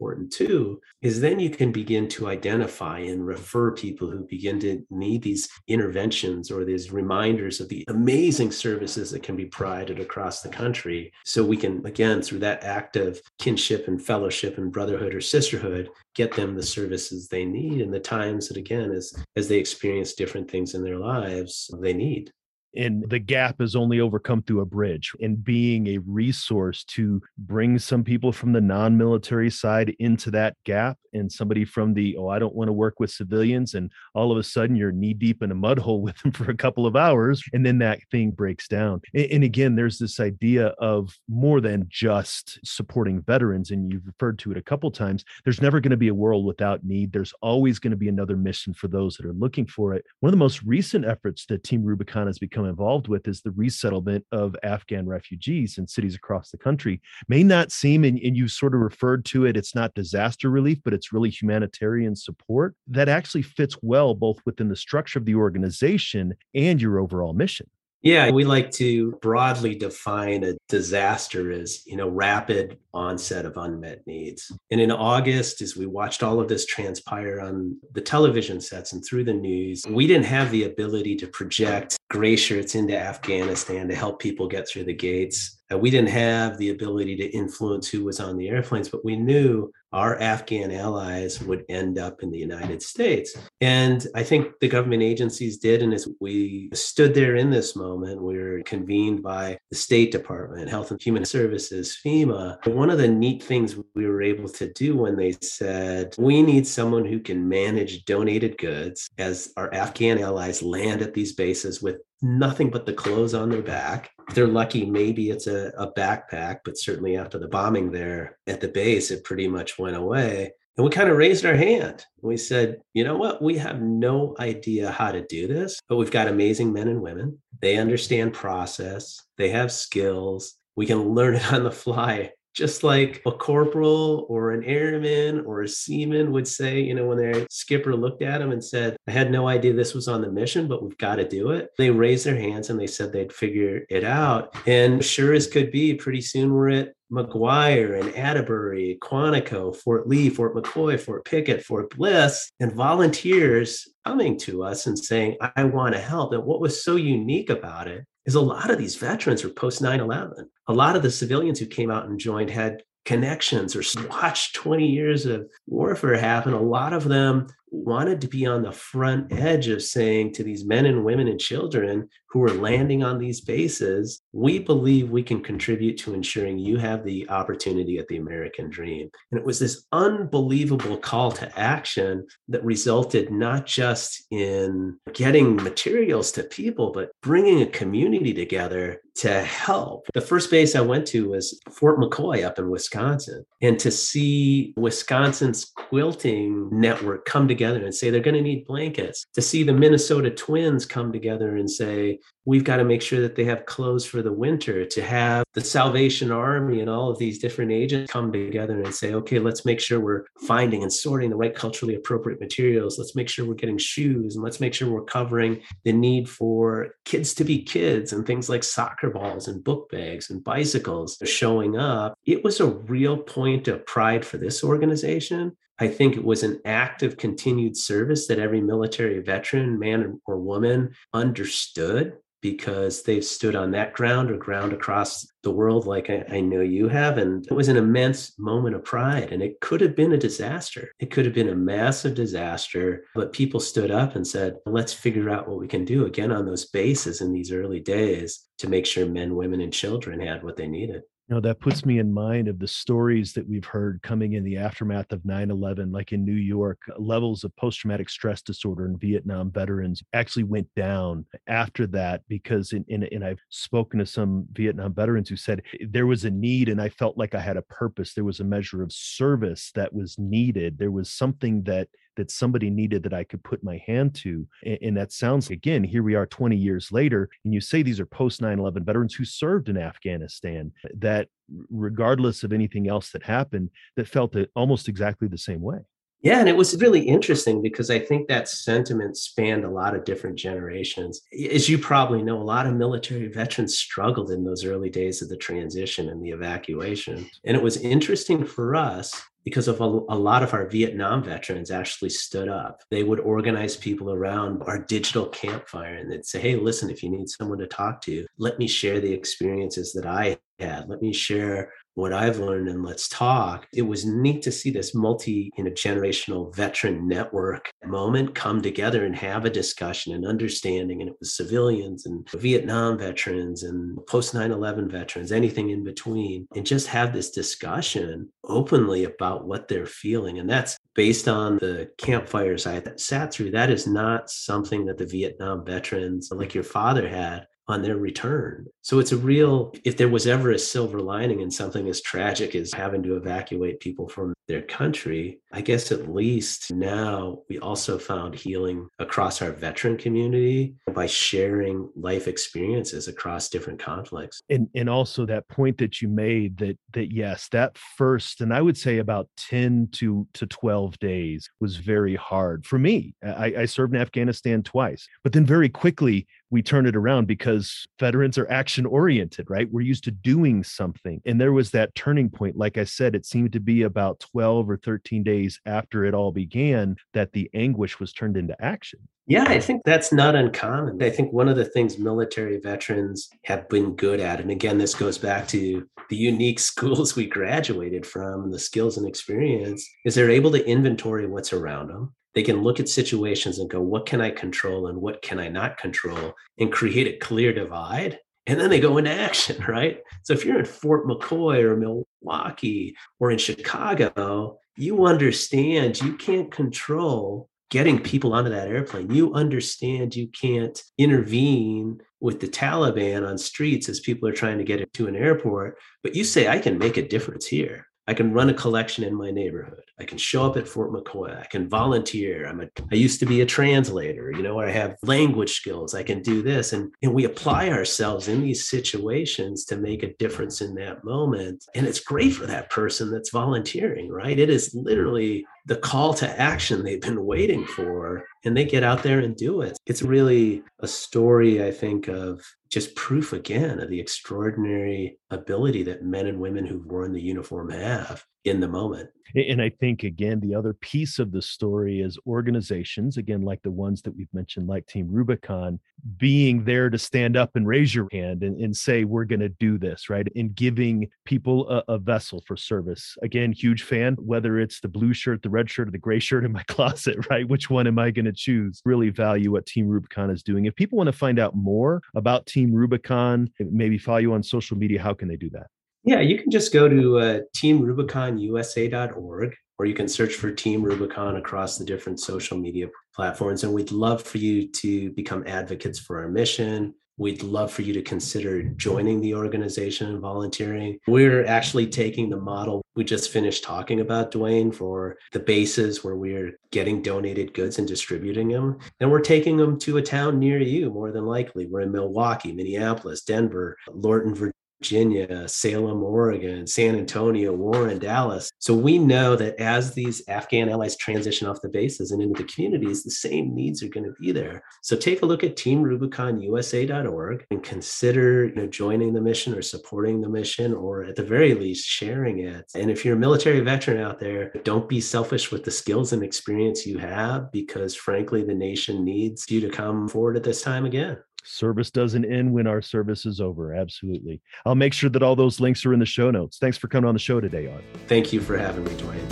important 0.00 0.32
too 0.32 0.80
is 1.02 1.20
then 1.20 1.38
you 1.38 1.50
can 1.50 1.70
begin 1.70 2.08
to 2.08 2.26
identify 2.26 2.98
and 2.98 3.26
refer 3.26 3.70
people 3.70 4.10
who 4.10 4.26
begin 4.26 4.58
to 4.58 4.82
need 4.88 5.22
these 5.22 5.48
interventions 5.68 6.50
or 6.50 6.64
these 6.64 6.90
reminders 6.90 7.60
of 7.60 7.68
the 7.68 7.84
amazing 7.88 8.50
services 8.50 9.10
that 9.10 9.22
can 9.22 9.36
be 9.36 9.44
provided 9.44 10.00
across 10.00 10.40
the 10.40 10.48
country. 10.48 11.12
So 11.24 11.44
we 11.44 11.58
can 11.58 11.84
again 11.84 12.22
through 12.22 12.38
that 12.40 12.64
act 12.64 12.96
of 12.96 13.20
kinship 13.38 13.88
and 13.88 14.02
fellowship 14.02 14.56
and 14.56 14.72
brotherhood 14.72 15.14
or 15.14 15.20
sisterhood 15.20 15.90
get 16.14 16.34
them 16.34 16.54
the 16.54 16.62
services 16.62 17.28
they 17.28 17.44
need 17.44 17.82
in 17.82 17.90
the 17.90 18.00
times 18.00 18.48
that 18.48 18.56
again 18.56 18.90
as 18.92 19.12
as 19.36 19.48
they 19.48 19.58
experience 19.58 20.14
different 20.14 20.50
things 20.50 20.74
in 20.74 20.82
their 20.82 20.98
lives 20.98 21.70
they 21.80 21.92
need 21.92 22.32
and 22.76 23.08
the 23.08 23.18
gap 23.18 23.60
is 23.60 23.74
only 23.74 24.00
overcome 24.00 24.42
through 24.42 24.60
a 24.60 24.66
bridge 24.66 25.12
and 25.20 25.42
being 25.42 25.88
a 25.88 25.98
resource 25.98 26.84
to 26.84 27.20
bring 27.38 27.78
some 27.78 28.04
people 28.04 28.32
from 28.32 28.52
the 28.52 28.60
non-military 28.60 29.50
side 29.50 29.94
into 29.98 30.30
that 30.30 30.56
gap 30.64 30.96
and 31.12 31.30
somebody 31.30 31.64
from 31.64 31.94
the 31.94 32.16
oh 32.16 32.28
i 32.28 32.38
don't 32.38 32.54
want 32.54 32.68
to 32.68 32.72
work 32.72 33.00
with 33.00 33.10
civilians 33.10 33.74
and 33.74 33.90
all 34.14 34.30
of 34.30 34.38
a 34.38 34.42
sudden 34.42 34.76
you're 34.76 34.92
knee 34.92 35.14
deep 35.14 35.42
in 35.42 35.50
a 35.50 35.54
mud 35.54 35.78
hole 35.78 36.00
with 36.02 36.16
them 36.18 36.32
for 36.32 36.50
a 36.50 36.56
couple 36.56 36.86
of 36.86 36.96
hours 36.96 37.42
and 37.52 37.64
then 37.64 37.78
that 37.78 38.00
thing 38.10 38.30
breaks 38.30 38.68
down. 38.68 39.00
And, 39.14 39.40
again 39.40 39.74
there's 39.74 39.98
this 39.98 40.20
idea 40.20 40.68
of 40.78 41.16
more 41.28 41.60
than 41.62 41.86
just 41.88 42.60
supporting 42.62 43.22
veterans 43.22 43.70
and 43.70 43.90
you've 43.90 44.06
referred 44.06 44.38
to 44.40 44.50
it 44.50 44.58
a 44.58 44.62
couple 44.62 44.90
times 44.90 45.24
there's 45.44 45.62
never 45.62 45.80
going 45.80 45.90
to 45.90 45.96
be 45.96 46.08
a 46.08 46.14
world 46.14 46.44
without 46.44 46.84
need. 46.84 47.12
There's 47.12 47.32
always 47.40 47.78
going 47.78 47.92
to 47.92 47.96
be 47.96 48.08
another 48.08 48.36
mission 48.36 48.74
for 48.74 48.88
those 48.88 49.16
that 49.16 49.26
are 49.26 49.32
looking 49.32 49.66
for 49.66 49.94
it. 49.94 50.04
One 50.20 50.28
of 50.28 50.32
the 50.32 50.44
most 50.44 50.62
recent 50.62 51.06
efforts 51.06 51.46
that 51.46 51.64
team 51.64 51.82
rubicon 51.82 52.26
has 52.26 52.38
become 52.38 52.59
involved 52.64 53.08
with 53.08 53.26
is 53.26 53.42
the 53.42 53.50
resettlement 53.52 54.24
of 54.32 54.56
afghan 54.62 55.06
refugees 55.06 55.78
in 55.78 55.86
cities 55.86 56.14
across 56.14 56.50
the 56.50 56.58
country 56.58 57.00
may 57.28 57.42
not 57.42 57.72
seem 57.72 58.04
and, 58.04 58.18
and 58.20 58.36
you 58.36 58.48
sort 58.48 58.74
of 58.74 58.80
referred 58.80 59.24
to 59.24 59.44
it 59.44 59.56
it's 59.56 59.74
not 59.74 59.94
disaster 59.94 60.50
relief 60.50 60.78
but 60.84 60.92
it's 60.92 61.12
really 61.12 61.30
humanitarian 61.30 62.14
support 62.14 62.74
that 62.86 63.08
actually 63.08 63.42
fits 63.42 63.76
well 63.82 64.14
both 64.14 64.40
within 64.46 64.68
the 64.68 64.76
structure 64.76 65.18
of 65.18 65.24
the 65.24 65.34
organization 65.34 66.34
and 66.54 66.80
your 66.80 66.98
overall 66.98 67.32
mission. 67.32 67.68
Yeah, 68.02 68.30
we 68.30 68.44
like 68.44 68.70
to 68.72 69.12
broadly 69.20 69.74
define 69.74 70.42
a 70.44 70.56
disaster 70.68 71.52
as, 71.52 71.86
you 71.86 71.96
know, 71.96 72.08
rapid 72.08 72.78
onset 72.94 73.44
of 73.44 73.58
unmet 73.58 74.06
needs. 74.06 74.50
And 74.70 74.80
in 74.80 74.90
August, 74.90 75.60
as 75.60 75.76
we 75.76 75.84
watched 75.84 76.22
all 76.22 76.40
of 76.40 76.48
this 76.48 76.64
transpire 76.64 77.40
on 77.40 77.76
the 77.92 78.00
television 78.00 78.60
sets 78.60 78.94
and 78.94 79.04
through 79.04 79.24
the 79.24 79.34
news, 79.34 79.84
we 79.86 80.06
didn't 80.06 80.24
have 80.26 80.50
the 80.50 80.64
ability 80.64 81.16
to 81.16 81.26
project 81.26 81.98
gray 82.08 82.36
shirts 82.36 82.74
into 82.74 82.98
Afghanistan 82.98 83.86
to 83.88 83.94
help 83.94 84.18
people 84.18 84.48
get 84.48 84.66
through 84.66 84.84
the 84.84 84.94
gates. 84.94 85.58
Uh, 85.72 85.78
we 85.78 85.90
didn't 85.90 86.08
have 86.08 86.56
the 86.56 86.70
ability 86.70 87.16
to 87.16 87.26
influence 87.26 87.86
who 87.86 88.02
was 88.02 88.18
on 88.18 88.36
the 88.36 88.48
airplanes, 88.48 88.88
but 88.88 89.04
we 89.04 89.14
knew 89.14 89.70
our 89.92 90.18
Afghan 90.20 90.70
allies 90.70 91.40
would 91.42 91.64
end 91.68 91.98
up 91.98 92.22
in 92.22 92.30
the 92.30 92.38
United 92.38 92.82
States. 92.82 93.36
And 93.60 94.06
I 94.14 94.22
think 94.22 94.58
the 94.60 94.68
government 94.68 95.02
agencies 95.02 95.58
did. 95.58 95.82
And 95.82 95.92
as 95.92 96.08
we 96.20 96.70
stood 96.72 97.14
there 97.14 97.36
in 97.36 97.50
this 97.50 97.74
moment, 97.74 98.22
we 98.22 98.38
were 98.38 98.62
convened 98.64 99.22
by 99.22 99.58
the 99.70 99.76
State 99.76 100.12
Department, 100.12 100.68
Health 100.68 100.90
and 100.90 101.02
Human 101.02 101.24
Services, 101.24 101.98
FEMA. 102.04 102.64
One 102.66 102.90
of 102.90 102.98
the 102.98 103.08
neat 103.08 103.42
things 103.42 103.76
we 103.94 104.06
were 104.06 104.22
able 104.22 104.48
to 104.48 104.72
do 104.72 104.96
when 104.96 105.16
they 105.16 105.36
said, 105.42 106.14
we 106.18 106.42
need 106.42 106.66
someone 106.66 107.04
who 107.04 107.20
can 107.20 107.48
manage 107.48 108.04
donated 108.04 108.58
goods 108.58 109.08
as 109.18 109.52
our 109.56 109.72
Afghan 109.74 110.18
allies 110.18 110.62
land 110.62 111.02
at 111.02 111.14
these 111.14 111.32
bases 111.32 111.82
with 111.82 111.96
nothing 112.22 112.70
but 112.70 112.86
the 112.86 112.92
clothes 112.92 113.34
on 113.34 113.48
their 113.48 113.62
back. 113.62 114.10
If 114.28 114.34
they're 114.34 114.46
lucky, 114.46 114.84
maybe 114.84 115.30
it's 115.30 115.46
a, 115.46 115.72
a 115.76 115.92
backpack, 115.92 116.58
but 116.64 116.78
certainly 116.78 117.16
after 117.16 117.38
the 117.38 117.48
bombing 117.48 117.90
there 117.90 118.38
at 118.46 118.60
the 118.60 118.68
base, 118.68 119.10
it 119.10 119.24
pretty 119.24 119.48
much 119.48 119.78
went 119.78 119.96
away. 119.96 120.52
And 120.76 120.84
we 120.84 120.90
kind 120.90 121.10
of 121.10 121.16
raised 121.16 121.44
our 121.44 121.56
hand. 121.56 122.04
We 122.22 122.36
said, 122.36 122.80
you 122.94 123.04
know 123.04 123.16
what? 123.16 123.42
We 123.42 123.58
have 123.58 123.82
no 123.82 124.34
idea 124.38 124.90
how 124.90 125.12
to 125.12 125.26
do 125.26 125.46
this, 125.46 125.80
but 125.88 125.96
we've 125.96 126.10
got 126.10 126.28
amazing 126.28 126.72
men 126.72 126.88
and 126.88 127.02
women. 127.02 127.38
They 127.60 127.76
understand 127.76 128.32
process, 128.32 129.22
they 129.36 129.50
have 129.50 129.72
skills. 129.72 130.54
We 130.76 130.86
can 130.86 131.10
learn 131.10 131.34
it 131.34 131.52
on 131.52 131.64
the 131.64 131.70
fly 131.70 132.32
just 132.54 132.82
like 132.82 133.22
a 133.26 133.32
corporal 133.32 134.26
or 134.28 134.52
an 134.52 134.64
airman 134.64 135.40
or 135.46 135.62
a 135.62 135.68
seaman 135.68 136.32
would 136.32 136.48
say, 136.48 136.80
you 136.80 136.94
know, 136.94 137.06
when 137.06 137.18
their 137.18 137.46
skipper 137.50 137.94
looked 137.94 138.22
at 138.22 138.38
them 138.38 138.52
and 138.52 138.62
said, 138.62 138.96
I 139.06 139.12
had 139.12 139.30
no 139.30 139.48
idea 139.48 139.72
this 139.72 139.94
was 139.94 140.08
on 140.08 140.20
the 140.20 140.30
mission, 140.30 140.68
but 140.68 140.82
we've 140.82 140.98
got 140.98 141.16
to 141.16 141.28
do 141.28 141.50
it. 141.50 141.70
They 141.78 141.90
raised 141.90 142.26
their 142.26 142.38
hands 142.38 142.70
and 142.70 142.78
they 142.78 142.86
said 142.86 143.12
they'd 143.12 143.32
figure 143.32 143.84
it 143.88 144.04
out. 144.04 144.54
And 144.66 145.04
sure 145.04 145.32
as 145.32 145.46
could 145.46 145.70
be, 145.70 145.94
pretty 145.94 146.20
soon 146.20 146.52
we're 146.52 146.70
at 146.70 146.92
McGuire 147.12 148.00
and 148.00 148.14
Atterbury, 148.14 148.98
Quantico, 149.02 149.74
Fort 149.74 150.08
Lee, 150.08 150.30
Fort 150.30 150.54
McCoy, 150.54 150.98
Fort 150.98 151.24
Pickett, 151.24 151.64
Fort 151.64 151.94
Bliss, 151.96 152.50
and 152.60 152.72
volunteers 152.72 153.88
coming 154.06 154.38
to 154.38 154.62
us 154.62 154.86
and 154.86 154.98
saying, 154.98 155.36
I 155.56 155.64
want 155.64 155.94
to 155.94 156.00
help. 156.00 156.32
And 156.32 156.44
what 156.44 156.60
was 156.60 156.84
so 156.84 156.96
unique 156.96 157.50
about 157.50 157.88
it 157.88 158.04
is 158.26 158.34
a 158.34 158.40
lot 158.40 158.70
of 158.70 158.78
these 158.78 158.96
veterans 158.96 159.42
were 159.42 159.50
post 159.50 159.82
9 159.82 159.98
11. 159.98 160.48
A 160.70 160.72
lot 160.72 160.94
of 160.94 161.02
the 161.02 161.10
civilians 161.10 161.58
who 161.58 161.66
came 161.66 161.90
out 161.90 162.06
and 162.06 162.16
joined 162.16 162.48
had 162.48 162.84
connections 163.04 163.74
or 163.74 163.80
mm. 163.80 164.08
watched 164.08 164.54
20 164.54 164.86
years 164.86 165.26
of 165.26 165.48
warfare 165.66 166.16
happen. 166.16 166.52
A 166.52 166.62
lot 166.62 166.92
of 166.92 167.08
them 167.08 167.48
wanted 167.70 168.20
to 168.20 168.28
be 168.28 168.46
on 168.46 168.62
the 168.62 168.72
front 168.72 169.32
edge 169.32 169.68
of 169.68 169.82
saying 169.82 170.32
to 170.34 170.42
these 170.42 170.64
men 170.64 170.86
and 170.86 171.04
women 171.04 171.28
and 171.28 171.40
children 171.40 172.08
who 172.30 172.42
are 172.44 172.52
landing 172.52 173.02
on 173.02 173.18
these 173.18 173.40
bases, 173.40 174.22
we 174.32 174.58
believe 174.58 175.10
we 175.10 175.22
can 175.22 175.42
contribute 175.42 175.98
to 175.98 176.14
ensuring 176.14 176.58
you 176.58 176.76
have 176.76 177.04
the 177.04 177.28
opportunity 177.28 177.98
at 177.98 178.06
the 178.08 178.18
American 178.18 178.70
dream. 178.70 179.10
And 179.30 179.40
it 179.40 179.44
was 179.44 179.58
this 179.58 179.84
unbelievable 179.90 180.96
call 180.96 181.32
to 181.32 181.58
action 181.58 182.26
that 182.48 182.64
resulted 182.64 183.32
not 183.32 183.66
just 183.66 184.26
in 184.30 184.98
getting 185.12 185.56
materials 185.56 186.30
to 186.32 186.44
people, 186.44 186.92
but 186.92 187.10
bringing 187.20 187.62
a 187.62 187.66
community 187.66 188.32
together 188.32 189.00
to 189.16 189.42
help. 189.42 190.06
The 190.14 190.20
first 190.20 190.50
base 190.50 190.76
I 190.76 190.80
went 190.80 191.06
to 191.08 191.30
was 191.30 191.60
Fort 191.68 191.98
McCoy 191.98 192.44
up 192.44 192.58
in 192.58 192.70
Wisconsin. 192.70 193.44
And 193.60 193.78
to 193.80 193.90
see 193.90 194.72
Wisconsin's 194.76 195.64
quilting 195.64 196.68
network 196.70 197.24
come 197.24 197.48
together 197.48 197.59
together 197.60 197.84
and 197.84 197.94
say 197.94 198.08
they're 198.08 198.20
going 198.20 198.34
to 198.34 198.40
need 198.40 198.66
blankets, 198.66 199.26
to 199.34 199.42
see 199.42 199.62
the 199.62 199.72
Minnesota 199.72 200.30
Twins 200.30 200.86
come 200.86 201.12
together 201.12 201.56
and 201.56 201.70
say, 201.70 202.18
we've 202.46 202.64
got 202.64 202.78
to 202.78 202.84
make 202.84 203.02
sure 203.02 203.20
that 203.20 203.36
they 203.36 203.44
have 203.44 203.66
clothes 203.66 204.06
for 204.06 204.22
the 204.22 204.32
winter, 204.32 204.86
to 204.86 205.02
have 205.02 205.44
the 205.52 205.60
Salvation 205.60 206.32
Army 206.32 206.80
and 206.80 206.88
all 206.88 207.10
of 207.10 207.18
these 207.18 207.38
different 207.38 207.70
agents 207.70 208.10
come 208.10 208.32
together 208.32 208.80
and 208.82 208.94
say, 208.94 209.12
okay, 209.12 209.38
let's 209.38 209.66
make 209.66 209.78
sure 209.78 210.00
we're 210.00 210.24
finding 210.46 210.82
and 210.82 210.90
sorting 210.90 211.28
the 211.28 211.36
right 211.36 211.54
culturally 211.54 211.96
appropriate 211.96 212.40
materials. 212.40 212.98
Let's 212.98 213.14
make 213.14 213.28
sure 213.28 213.44
we're 213.44 213.54
getting 213.54 213.76
shoes 213.76 214.36
and 214.36 214.42
let's 214.42 214.60
make 214.60 214.72
sure 214.72 214.90
we're 214.90 215.04
covering 215.04 215.60
the 215.84 215.92
need 215.92 216.30
for 216.30 216.94
kids 217.04 217.34
to 217.34 217.44
be 217.44 217.62
kids 217.62 218.14
and 218.14 218.26
things 218.26 218.48
like 218.48 218.64
soccer 218.64 219.10
balls 219.10 219.48
and 219.48 219.62
book 219.62 219.90
bags 219.90 220.30
and 220.30 220.42
bicycles 220.42 221.18
showing 221.26 221.76
up. 221.76 222.14
It 222.24 222.42
was 222.42 222.60
a 222.60 222.66
real 222.66 223.18
point 223.18 223.68
of 223.68 223.84
pride 223.84 224.24
for 224.24 224.38
this 224.38 224.64
organization 224.64 225.56
I 225.80 225.88
think 225.88 226.16
it 226.16 226.24
was 226.24 226.42
an 226.42 226.60
act 226.66 227.02
of 227.02 227.16
continued 227.16 227.76
service 227.76 228.26
that 228.26 228.38
every 228.38 228.60
military 228.60 229.18
veteran, 229.20 229.78
man 229.78 230.20
or 230.26 230.38
woman, 230.38 230.94
understood 231.14 232.18
because 232.42 233.02
they've 233.02 233.24
stood 233.24 233.54
on 233.54 233.70
that 233.70 233.92
ground 233.92 234.30
or 234.30 234.36
ground 234.36 234.72
across 234.72 235.26
the 235.42 235.50
world 235.50 235.86
like 235.86 236.08
I, 236.08 236.24
I, 236.30 236.40
know 236.40 236.60
you 236.60 236.88
have. 236.88 237.18
And 237.18 237.46
it 237.46 237.52
was 237.52 237.68
an 237.68 237.76
immense 237.76 238.38
moment 238.38 238.74
of 238.74 238.84
pride. 238.84 239.32
And 239.32 239.42
it 239.42 239.60
could 239.60 239.82
have 239.82 239.94
been 239.94 240.12
a 240.12 240.18
disaster. 240.18 240.90
It 241.00 241.10
could 241.10 241.26
have 241.26 241.34
been 241.34 241.50
a 241.50 241.54
massive 241.54 242.14
disaster. 242.14 243.04
But 243.14 243.34
people 243.34 243.60
stood 243.60 243.90
up 243.90 244.16
and 244.16 244.26
said, 244.26 244.56
let's 244.64 244.92
figure 244.92 245.28
out 245.28 245.48
what 245.48 245.58
we 245.58 245.68
can 245.68 245.84
do 245.84 246.06
again 246.06 246.32
on 246.32 246.46
those 246.46 246.66
bases 246.66 247.20
in 247.20 247.32
these 247.32 247.52
early 247.52 247.80
days 247.80 248.40
to 248.58 248.68
make 248.68 248.86
sure 248.86 249.06
men, 249.06 249.34
women, 249.34 249.60
and 249.60 249.72
children 249.72 250.20
had 250.20 250.42
what 250.42 250.56
they 250.56 250.66
needed 250.66 251.02
you 251.30 251.36
know 251.36 251.40
that 251.40 251.60
puts 251.60 251.86
me 251.86 252.00
in 252.00 252.12
mind 252.12 252.48
of 252.48 252.58
the 252.58 252.66
stories 252.66 253.32
that 253.34 253.48
we've 253.48 253.64
heard 253.64 254.02
coming 254.02 254.32
in 254.32 254.42
the 254.42 254.56
aftermath 254.56 255.12
of 255.12 255.20
9-11 255.20 255.92
like 255.92 256.12
in 256.12 256.24
new 256.24 256.32
york 256.32 256.80
uh, 256.90 257.00
levels 257.00 257.44
of 257.44 257.54
post-traumatic 257.56 258.10
stress 258.10 258.42
disorder 258.42 258.86
in 258.86 258.98
vietnam 258.98 259.50
veterans 259.50 260.02
actually 260.12 260.42
went 260.42 260.66
down 260.74 261.24
after 261.46 261.86
that 261.86 262.22
because 262.28 262.72
in, 262.72 262.84
in, 262.88 263.04
and 263.04 263.24
i've 263.24 263.40
spoken 263.48 264.00
to 264.00 264.06
some 264.06 264.44
vietnam 264.52 264.92
veterans 264.92 265.28
who 265.28 265.36
said 265.36 265.62
there 265.88 266.06
was 266.06 266.24
a 266.24 266.30
need 266.30 266.68
and 266.68 266.82
i 266.82 266.88
felt 266.88 267.16
like 267.16 267.34
i 267.34 267.40
had 267.40 267.56
a 267.56 267.62
purpose. 267.62 268.12
There 268.12 268.24
was 268.24 268.40
a 268.40 268.44
measure 268.44 268.82
of 268.82 268.92
service 268.92 269.72
that 269.74 269.92
was 269.92 270.18
needed. 270.18 270.78
There 270.78 270.90
was 270.90 271.10
something 271.10 271.62
that 271.62 271.88
that 272.20 272.30
somebody 272.30 272.68
needed 272.68 273.02
that 273.02 273.14
I 273.14 273.24
could 273.24 273.42
put 273.42 273.64
my 273.64 273.82
hand 273.86 274.14
to. 274.16 274.46
And, 274.64 274.78
and 274.82 274.96
that 274.98 275.10
sounds, 275.10 275.48
again, 275.48 275.82
here 275.82 276.02
we 276.02 276.14
are 276.14 276.26
20 276.26 276.54
years 276.54 276.92
later, 276.92 277.30
and 277.44 277.54
you 277.54 277.62
say 277.62 277.82
these 277.82 277.98
are 277.98 278.06
post 278.06 278.42
9 278.42 278.58
11 278.58 278.84
veterans 278.84 279.14
who 279.14 279.24
served 279.24 279.70
in 279.70 279.78
Afghanistan 279.78 280.70
uh, 280.84 280.88
that, 280.98 281.28
regardless 281.70 282.44
of 282.44 282.52
anything 282.52 282.88
else 282.88 283.10
that 283.12 283.22
happened, 283.22 283.70
that 283.96 284.06
felt 284.06 284.36
it 284.36 284.50
almost 284.54 284.86
exactly 284.86 285.28
the 285.28 285.38
same 285.38 285.62
way. 285.62 285.78
Yeah, 286.22 286.40
and 286.40 286.50
it 286.50 286.56
was 286.56 286.78
really 286.78 287.00
interesting 287.00 287.62
because 287.62 287.90
I 287.90 287.98
think 287.98 288.28
that 288.28 288.46
sentiment 288.46 289.16
spanned 289.16 289.64
a 289.64 289.70
lot 289.70 289.96
of 289.96 290.04
different 290.04 290.36
generations. 290.36 291.22
As 291.50 291.66
you 291.66 291.78
probably 291.78 292.22
know, 292.22 292.36
a 292.36 292.44
lot 292.44 292.66
of 292.66 292.74
military 292.74 293.28
veterans 293.28 293.78
struggled 293.78 294.30
in 294.30 294.44
those 294.44 294.66
early 294.66 294.90
days 294.90 295.22
of 295.22 295.30
the 295.30 295.38
transition 295.38 296.10
and 296.10 296.22
the 296.22 296.28
evacuation. 296.28 297.30
And 297.46 297.56
it 297.56 297.62
was 297.62 297.78
interesting 297.78 298.44
for 298.44 298.76
us 298.76 299.18
because 299.44 299.68
of 299.68 299.80
a, 299.80 299.84
a, 299.84 300.18
lot 300.18 300.42
of 300.42 300.52
our 300.52 300.66
Vietnam 300.66 301.22
veterans 301.24 301.70
actually 301.70 302.10
stood 302.10 302.48
up. 302.48 302.82
They 302.90 303.04
would 303.04 303.20
organize 303.20 303.76
people 303.76 304.10
around 304.10 304.62
our 304.64 304.78
digital 304.78 305.26
campfire 305.26 305.94
and 305.94 306.10
they'd 306.10 306.26
say, 306.26 306.40
Hey, 306.40 306.56
listen, 306.56 306.90
if 306.90 307.02
you 307.02 307.10
need 307.10 307.28
someone 307.28 307.58
to 307.58 307.66
talk 307.66 308.02
to, 308.02 308.26
let 308.38 308.58
me 308.58 308.66
share 308.66 309.00
the 309.00 309.12
experiences 309.12 309.92
that 309.94 310.06
I 310.06 310.38
had. 310.60 310.88
Let 310.88 311.02
me 311.02 311.12
share 311.12 311.72
what 311.94 312.12
I've 312.12 312.38
learned 312.38 312.68
and 312.68 312.84
let's 312.84 313.08
talk. 313.08 313.66
It 313.74 313.82
was 313.82 314.06
neat 314.06 314.42
to 314.42 314.52
see 314.52 314.70
this 314.70 314.94
multi 314.94 315.50
you 315.56 315.64
know, 315.64 315.70
generational 315.70 316.54
veteran 316.54 317.06
network 317.06 317.70
moment 317.84 318.34
come 318.34 318.62
together 318.62 319.04
and 319.04 319.14
have 319.16 319.44
a 319.44 319.50
discussion 319.50 320.14
and 320.14 320.26
understanding. 320.26 321.00
And 321.00 321.10
it 321.10 321.16
was 321.18 321.34
civilians 321.34 322.06
and 322.06 322.28
Vietnam 322.30 322.98
veterans 322.98 323.64
and 323.64 323.98
post 324.06 324.34
9 324.34 324.50
11 324.50 324.88
veterans, 324.88 325.32
anything 325.32 325.70
in 325.70 325.84
between, 325.84 326.46
and 326.54 326.64
just 326.64 326.86
have 326.86 327.12
this 327.12 327.30
discussion 327.30 328.30
openly 328.44 329.04
about 329.04 329.46
what 329.46 329.68
they're 329.68 329.86
feeling. 329.86 330.38
And 330.38 330.48
that's 330.48 330.78
based 330.94 331.28
on 331.28 331.56
the 331.56 331.90
campfires 331.98 332.66
I 332.66 332.82
sat 332.96 333.32
through. 333.32 333.50
That 333.50 333.70
is 333.70 333.86
not 333.86 334.30
something 334.30 334.86
that 334.86 334.98
the 334.98 335.06
Vietnam 335.06 335.64
veterans, 335.64 336.30
like 336.32 336.54
your 336.54 336.64
father, 336.64 337.08
had 337.08 337.46
on 337.70 337.82
their 337.82 337.96
return. 337.96 338.66
So 338.82 338.98
it's 338.98 339.12
a 339.12 339.16
real, 339.16 339.74
if 339.84 339.96
there 339.96 340.08
was 340.08 340.26
ever 340.26 340.50
a 340.50 340.58
silver 340.58 341.00
lining 341.00 341.40
in 341.40 341.50
something 341.50 341.88
as 341.88 342.00
tragic 342.00 342.54
as 342.54 342.72
having 342.72 343.02
to 343.02 343.16
evacuate 343.16 343.80
people 343.80 344.08
from 344.08 344.32
their 344.48 344.62
country, 344.62 345.38
I 345.52 345.60
guess 345.60 345.92
at 345.92 346.12
least 346.12 346.72
now 346.72 347.38
we 347.48 347.58
also 347.58 347.98
found 347.98 348.34
healing 348.34 348.88
across 348.98 349.42
our 349.42 349.52
veteran 349.52 349.96
community 349.96 350.74
by 350.92 351.06
sharing 351.06 351.88
life 351.94 352.26
experiences 352.26 353.06
across 353.06 353.48
different 353.48 353.78
conflicts. 353.78 354.40
And 354.50 354.68
and 354.74 354.90
also 354.90 355.24
that 355.26 355.48
point 355.48 355.78
that 355.78 356.02
you 356.02 356.08
made 356.08 356.58
that 356.58 356.78
that 356.94 357.12
yes, 357.12 357.48
that 357.52 357.78
first 357.78 358.40
and 358.40 358.52
I 358.52 358.60
would 358.60 358.76
say 358.76 358.98
about 358.98 359.28
10 359.36 359.90
to 359.92 360.26
to 360.34 360.46
12 360.46 360.98
days 360.98 361.48
was 361.60 361.76
very 361.76 362.16
hard 362.16 362.66
for 362.66 362.78
me. 362.78 363.14
I, 363.22 363.54
I 363.58 363.64
served 363.66 363.94
in 363.94 364.00
Afghanistan 364.00 364.64
twice, 364.64 365.06
but 365.22 365.32
then 365.32 365.46
very 365.46 365.68
quickly 365.68 366.26
we 366.50 366.62
turned 366.62 366.88
it 366.88 366.96
around 366.96 367.26
because 367.26 367.86
veterans 368.00 368.36
are 368.36 368.50
action 368.70 368.86
oriented, 368.86 369.50
right? 369.50 369.68
We're 369.68 369.80
used 369.80 370.04
to 370.04 370.12
doing 370.12 370.62
something. 370.62 371.20
And 371.26 371.40
there 371.40 371.52
was 371.52 371.72
that 371.72 371.92
turning 371.96 372.30
point. 372.30 372.56
Like 372.56 372.78
I 372.78 372.84
said, 372.84 373.16
it 373.16 373.26
seemed 373.26 373.52
to 373.54 373.58
be 373.58 373.82
about 373.82 374.20
12 374.20 374.70
or 374.70 374.76
13 374.76 375.24
days 375.24 375.60
after 375.66 376.04
it 376.04 376.14
all 376.14 376.30
began 376.30 376.94
that 377.12 377.32
the 377.32 377.50
anguish 377.52 377.98
was 377.98 378.12
turned 378.12 378.36
into 378.36 378.54
action. 378.64 379.00
Yeah, 379.26 379.42
I 379.48 379.58
think 379.58 379.82
that's 379.84 380.12
not 380.12 380.36
uncommon. 380.36 381.02
I 381.02 381.10
think 381.10 381.32
one 381.32 381.48
of 381.48 381.56
the 381.56 381.64
things 381.64 381.98
military 381.98 382.60
veterans 382.60 383.28
have 383.44 383.68
been 383.68 383.96
good 383.96 384.20
at, 384.20 384.40
and 384.40 384.52
again, 384.52 384.78
this 384.78 384.94
goes 384.94 385.18
back 385.18 385.48
to 385.48 385.88
the 386.08 386.16
unique 386.16 386.60
schools 386.70 387.16
we 387.16 387.26
graduated 387.26 388.06
from 388.06 388.44
and 388.44 388.54
the 388.54 388.58
skills 388.60 388.98
and 388.98 389.06
experience, 389.08 389.84
is 390.04 390.14
they're 390.14 390.30
able 390.30 390.52
to 390.52 390.64
inventory 390.64 391.26
what's 391.26 391.52
around 391.52 391.88
them 391.88 392.14
they 392.34 392.42
can 392.42 392.62
look 392.62 392.78
at 392.78 392.88
situations 392.88 393.58
and 393.58 393.68
go, 393.68 393.80
what 393.80 394.06
can 394.06 394.20
I 394.20 394.30
control 394.30 394.86
and 394.86 395.00
what 395.00 395.22
can 395.22 395.40
I 395.40 395.48
not 395.48 395.78
control 395.78 396.34
and 396.58 396.72
create 396.72 397.08
a 397.08 397.18
clear 397.18 397.52
divide. 397.52 398.18
And 398.50 398.58
then 398.58 398.68
they 398.68 398.80
go 398.80 398.98
into 398.98 399.12
action, 399.12 399.64
right? 399.68 400.00
So 400.24 400.32
if 400.32 400.44
you're 400.44 400.58
in 400.58 400.64
Fort 400.64 401.06
McCoy 401.06 401.62
or 401.62 401.76
Milwaukee 401.76 402.96
or 403.20 403.30
in 403.30 403.38
Chicago, 403.38 404.58
you 404.76 405.06
understand 405.06 406.00
you 406.00 406.14
can't 406.16 406.50
control 406.50 407.48
getting 407.70 408.00
people 408.00 408.34
onto 408.34 408.50
that 408.50 408.66
airplane. 408.66 409.14
You 409.14 409.32
understand 409.34 410.16
you 410.16 410.26
can't 410.26 410.82
intervene 410.98 412.00
with 412.18 412.40
the 412.40 412.48
Taliban 412.48 413.24
on 413.24 413.38
streets 413.38 413.88
as 413.88 414.00
people 414.00 414.28
are 414.28 414.32
trying 414.32 414.58
to 414.58 414.64
get 414.64 414.92
to 414.94 415.06
an 415.06 415.14
airport, 415.14 415.78
but 416.02 416.16
you 416.16 416.24
say, 416.24 416.48
I 416.48 416.58
can 416.58 416.76
make 416.76 416.96
a 416.96 417.06
difference 417.06 417.46
here. 417.46 417.86
I 418.08 418.14
can 418.14 418.32
run 418.32 418.50
a 418.50 418.54
collection 418.54 419.04
in 419.04 419.14
my 419.14 419.30
neighborhood. 419.30 419.82
I 419.98 420.04
can 420.04 420.18
show 420.18 420.44
up 420.44 420.56
at 420.56 420.66
Fort 420.66 420.92
McCoy. 420.92 421.38
I 421.38 421.46
can 421.46 421.68
volunteer. 421.68 422.48
I'm 422.48 422.60
a, 422.60 422.68
I 422.90 422.94
used 422.96 423.20
to 423.20 423.26
be 423.26 423.42
a 423.42 423.46
translator, 423.46 424.32
you 424.32 424.42
know, 424.42 424.58
I 424.58 424.70
have 424.70 424.96
language 425.02 425.52
skills. 425.52 425.94
I 425.94 426.02
can 426.02 426.22
do 426.22 426.42
this. 426.42 426.72
And, 426.72 426.92
and 427.02 427.14
we 427.14 427.24
apply 427.24 427.68
ourselves 427.68 428.26
in 428.26 428.40
these 428.40 428.68
situations 428.68 429.64
to 429.66 429.76
make 429.76 430.02
a 430.02 430.14
difference 430.14 430.60
in 430.60 430.74
that 430.76 431.04
moment. 431.04 431.66
And 431.74 431.86
it's 431.86 432.00
great 432.00 432.32
for 432.32 432.46
that 432.46 432.70
person 432.70 433.10
that's 433.10 433.30
volunteering, 433.30 434.10
right? 434.10 434.38
It 434.38 434.50
is 434.50 434.74
literally 434.74 435.44
the 435.66 435.76
call 435.76 436.14
to 436.14 436.40
action 436.40 436.82
they've 436.82 437.00
been 437.00 437.24
waiting 437.24 437.64
for 437.64 438.24
and 438.44 438.56
they 438.56 438.64
get 438.64 438.82
out 438.82 439.02
there 439.02 439.20
and 439.20 439.36
do 439.36 439.60
it. 439.60 439.76
It's 439.86 440.02
really 440.02 440.62
a 440.80 440.88
story, 440.88 441.64
I 441.64 441.70
think, 441.70 442.08
of 442.08 442.42
just 442.70 442.94
proof 442.94 443.32
again 443.32 443.80
of 443.80 443.90
the 443.90 444.00
extraordinary 444.00 445.18
ability 445.30 445.82
that 445.84 446.04
men 446.04 446.26
and 446.26 446.38
women 446.38 446.64
who've 446.64 446.86
worn 446.86 447.12
the 447.12 447.20
uniform 447.20 447.70
have 447.70 448.24
in 448.44 448.60
the 448.60 448.68
moment. 448.68 449.10
And 449.34 449.62
I 449.62 449.68
think, 449.68 450.02
again, 450.02 450.40
the 450.40 450.54
other 450.54 450.72
piece 450.72 451.18
of 451.18 451.30
the 451.30 451.42
story 451.42 452.00
is 452.00 452.18
organizations, 452.26 453.16
again, 453.16 453.42
like 453.42 453.62
the 453.62 453.70
ones 453.70 454.02
that 454.02 454.16
we've 454.16 454.32
mentioned, 454.32 454.66
like 454.66 454.86
Team 454.86 455.08
Rubicon, 455.08 455.78
being 456.16 456.64
there 456.64 456.90
to 456.90 456.98
stand 456.98 457.36
up 457.36 457.54
and 457.54 457.66
raise 457.66 457.94
your 457.94 458.08
hand 458.10 458.42
and, 458.42 458.60
and 458.60 458.76
say, 458.76 459.04
we're 459.04 459.24
going 459.24 459.40
to 459.40 459.48
do 459.48 459.78
this, 459.78 460.10
right? 460.10 460.26
And 460.34 460.54
giving 460.54 461.08
people 461.24 461.68
a, 461.68 461.84
a, 461.88 461.98
vessel 461.98 462.42
for 462.46 462.56
service. 462.56 463.16
Again, 463.22 463.52
huge 463.52 463.82
fan, 463.82 464.16
whether 464.18 464.58
it's 464.58 464.80
the 464.80 464.88
blue 464.88 465.12
shirt, 465.12 465.42
the 465.42 465.49
red 465.50 465.70
shirt, 465.70 465.88
or 465.88 465.90
the 465.90 465.98
gray 465.98 466.18
shirt 466.18 466.44
in 466.44 466.52
my 466.52 466.62
closet, 466.68 467.28
right? 467.28 467.48
Which 467.48 467.68
one 467.70 467.86
am 467.86 467.98
I 467.98 468.10
going 468.10 468.24
to 468.26 468.32
choose? 468.32 468.80
Really 468.84 469.10
value 469.10 469.52
what 469.52 469.66
Team 469.66 469.88
Rubicon 469.88 470.30
is 470.30 470.42
doing. 470.42 470.64
If 470.66 470.74
people 470.74 470.96
want 470.96 471.08
to 471.08 471.12
find 471.12 471.38
out 471.38 471.54
more 471.54 472.00
about 472.14 472.46
Team 472.46 472.72
Rubicon, 472.72 473.50
maybe 473.58 473.98
follow 473.98 474.18
you 474.18 474.32
on 474.32 474.42
social 474.42 474.76
media, 474.76 475.02
how 475.02 475.14
can 475.14 475.28
they 475.28 475.36
do 475.36 475.50
that? 475.50 475.66
Yeah, 476.02 476.20
you 476.20 476.38
can 476.38 476.50
just 476.50 476.72
go 476.72 476.88
to 476.88 477.18
uh, 477.18 477.40
teamrubiconusa.org 477.56 479.54
or 479.78 479.86
you 479.86 479.94
can 479.94 480.08
search 480.08 480.34
for 480.34 480.50
Team 480.50 480.82
Rubicon 480.82 481.36
across 481.36 481.78
the 481.78 481.84
different 481.84 482.20
social 482.20 482.58
media 482.58 482.88
platforms. 483.14 483.64
And 483.64 483.72
we'd 483.72 483.92
love 483.92 484.22
for 484.22 484.38
you 484.38 484.68
to 484.68 485.10
become 485.12 485.44
advocates 485.46 485.98
for 485.98 486.20
our 486.20 486.28
mission. 486.28 486.94
We'd 487.20 487.42
love 487.42 487.70
for 487.70 487.82
you 487.82 487.92
to 487.92 488.00
consider 488.00 488.62
joining 488.62 489.20
the 489.20 489.34
organization 489.34 490.08
and 490.08 490.20
volunteering. 490.20 490.98
We're 491.06 491.44
actually 491.44 491.86
taking 491.86 492.30
the 492.30 492.38
model 492.40 492.80
we 492.96 493.04
just 493.04 493.30
finished 493.30 493.62
talking 493.62 494.00
about, 494.00 494.30
Duane, 494.30 494.72
for 494.72 495.16
the 495.32 495.38
bases 495.38 496.02
where 496.02 496.16
we're 496.16 496.58
getting 496.72 497.02
donated 497.02 497.54
goods 497.54 497.78
and 497.78 497.86
distributing 497.86 498.48
them. 498.48 498.78
And 498.98 499.10
we're 499.10 499.20
taking 499.20 499.56
them 499.56 499.78
to 499.80 499.98
a 499.98 500.02
town 500.02 500.38
near 500.38 500.60
you, 500.60 500.90
more 500.90 501.12
than 501.12 501.24
likely. 501.24 501.66
We're 501.66 501.82
in 501.82 501.92
Milwaukee, 501.92 502.52
Minneapolis, 502.52 503.22
Denver, 503.22 503.76
Lorton, 503.92 504.52
Virginia. 504.80 505.46
Salem, 505.46 506.02
Oregon, 506.02 506.66
San 506.66 506.96
Antonio, 506.96 507.52
Warren, 507.52 507.98
Dallas. 507.98 508.50
So 508.58 508.74
we 508.74 508.98
know 508.98 509.36
that 509.36 509.60
as 509.60 509.94
these 509.94 510.26
Afghan 510.28 510.68
allies 510.68 510.96
transition 510.96 511.46
off 511.46 511.60
the 511.60 511.68
bases 511.68 512.10
and 512.10 512.22
into 512.22 512.42
the 512.42 512.48
communities, 512.48 513.02
the 513.02 513.10
same 513.10 513.54
needs 513.54 513.82
are 513.82 513.88
going 513.88 514.06
to 514.06 514.14
be 514.18 514.32
there. 514.32 514.62
So 514.82 514.96
take 514.96 515.22
a 515.22 515.26
look 515.26 515.44
at 515.44 515.56
teamrubiconusa.org 515.56 517.46
and 517.50 517.62
consider 517.62 518.46
you 518.46 518.54
know, 518.54 518.66
joining 518.66 519.12
the 519.12 519.20
mission 519.20 519.54
or 519.54 519.62
supporting 519.62 520.20
the 520.20 520.28
mission, 520.28 520.72
or 520.72 521.04
at 521.04 521.16
the 521.16 521.24
very 521.24 521.54
least, 521.54 521.86
sharing 521.86 522.40
it. 522.40 522.64
And 522.74 522.90
if 522.90 523.04
you're 523.04 523.16
a 523.16 523.18
military 523.18 523.60
veteran 523.60 524.00
out 524.00 524.18
there, 524.18 524.52
don't 524.64 524.88
be 524.88 525.00
selfish 525.00 525.52
with 525.52 525.64
the 525.64 525.70
skills 525.70 526.12
and 526.12 526.22
experience 526.22 526.86
you 526.86 526.98
have, 526.98 527.52
because 527.52 527.94
frankly, 527.94 528.44
the 528.44 528.54
nation 528.54 529.04
needs 529.04 529.44
you 529.50 529.60
to 529.60 529.68
come 529.68 530.08
forward 530.08 530.36
at 530.36 530.42
this 530.42 530.62
time 530.62 530.86
again 530.86 531.18
service 531.44 531.90
doesn't 531.90 532.24
end 532.24 532.52
when 532.52 532.66
our 532.66 532.82
service 532.82 533.26
is 533.26 533.40
over. 533.40 533.74
Absolutely. 533.74 534.40
I'll 534.64 534.74
make 534.74 534.92
sure 534.92 535.10
that 535.10 535.22
all 535.22 535.36
those 535.36 535.60
links 535.60 535.84
are 535.86 535.92
in 535.92 536.00
the 536.00 536.06
show 536.06 536.30
notes. 536.30 536.58
Thanks 536.58 536.78
for 536.78 536.88
coming 536.88 537.08
on 537.08 537.14
the 537.14 537.20
show 537.20 537.40
today, 537.40 537.66
Art. 537.66 537.84
Thank 538.06 538.32
you 538.32 538.40
for 538.40 538.56
having 538.56 538.84
me, 538.84 538.94
Duane. 538.96 539.26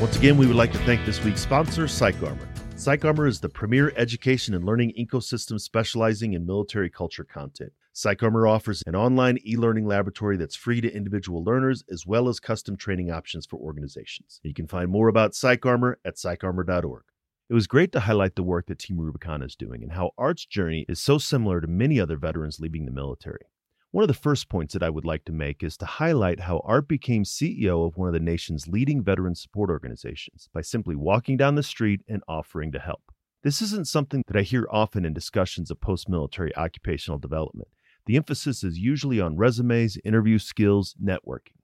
Once 0.00 0.16
again, 0.16 0.36
we 0.36 0.46
would 0.46 0.56
like 0.56 0.70
to 0.72 0.78
thank 0.78 1.04
this 1.04 1.22
week's 1.24 1.40
sponsor, 1.40 1.84
PsychArmor. 1.86 2.46
PsychArmor 2.76 3.28
is 3.28 3.40
the 3.40 3.48
premier 3.48 3.92
education 3.96 4.54
and 4.54 4.64
learning 4.64 4.92
ecosystem 4.96 5.60
specializing 5.60 6.34
in 6.34 6.46
military 6.46 6.88
culture 6.88 7.24
content. 7.24 7.72
PsychArmor 7.98 8.48
offers 8.48 8.80
an 8.86 8.94
online 8.94 9.38
e 9.44 9.56
learning 9.56 9.84
laboratory 9.84 10.36
that's 10.36 10.54
free 10.54 10.80
to 10.80 10.94
individual 10.94 11.42
learners 11.42 11.82
as 11.90 12.06
well 12.06 12.28
as 12.28 12.38
custom 12.38 12.76
training 12.76 13.10
options 13.10 13.44
for 13.44 13.56
organizations. 13.56 14.38
You 14.44 14.54
can 14.54 14.68
find 14.68 14.88
more 14.88 15.08
about 15.08 15.32
PsychArmor 15.32 15.96
at 16.04 16.14
psycharmor.org. 16.14 17.02
It 17.50 17.54
was 17.54 17.66
great 17.66 17.90
to 17.90 18.00
highlight 18.00 18.36
the 18.36 18.44
work 18.44 18.66
that 18.66 18.78
Team 18.78 18.98
Rubicon 19.00 19.42
is 19.42 19.56
doing 19.56 19.82
and 19.82 19.90
how 19.90 20.12
Art's 20.16 20.46
journey 20.46 20.86
is 20.88 21.00
so 21.00 21.18
similar 21.18 21.60
to 21.60 21.66
many 21.66 21.98
other 21.98 22.16
veterans 22.16 22.60
leaving 22.60 22.86
the 22.86 22.92
military. 22.92 23.46
One 23.90 24.04
of 24.04 24.08
the 24.08 24.14
first 24.14 24.48
points 24.48 24.74
that 24.74 24.82
I 24.84 24.90
would 24.90 25.04
like 25.04 25.24
to 25.24 25.32
make 25.32 25.64
is 25.64 25.76
to 25.78 25.86
highlight 25.86 26.38
how 26.38 26.62
Art 26.64 26.86
became 26.86 27.24
CEO 27.24 27.84
of 27.84 27.96
one 27.96 28.06
of 28.06 28.14
the 28.14 28.20
nation's 28.20 28.68
leading 28.68 29.02
veteran 29.02 29.34
support 29.34 29.70
organizations 29.70 30.48
by 30.54 30.60
simply 30.60 30.94
walking 30.94 31.36
down 31.36 31.56
the 31.56 31.64
street 31.64 32.02
and 32.08 32.22
offering 32.28 32.70
to 32.70 32.78
help. 32.78 33.10
This 33.42 33.60
isn't 33.62 33.88
something 33.88 34.22
that 34.28 34.36
I 34.36 34.42
hear 34.42 34.68
often 34.70 35.04
in 35.04 35.14
discussions 35.14 35.70
of 35.70 35.80
post 35.80 36.08
military 36.08 36.54
occupational 36.54 37.18
development, 37.18 37.68
the 38.08 38.16
emphasis 38.16 38.64
is 38.64 38.78
usually 38.78 39.20
on 39.20 39.36
resumes, 39.36 39.98
interview 40.02 40.38
skills, 40.38 40.94
networking. 41.00 41.58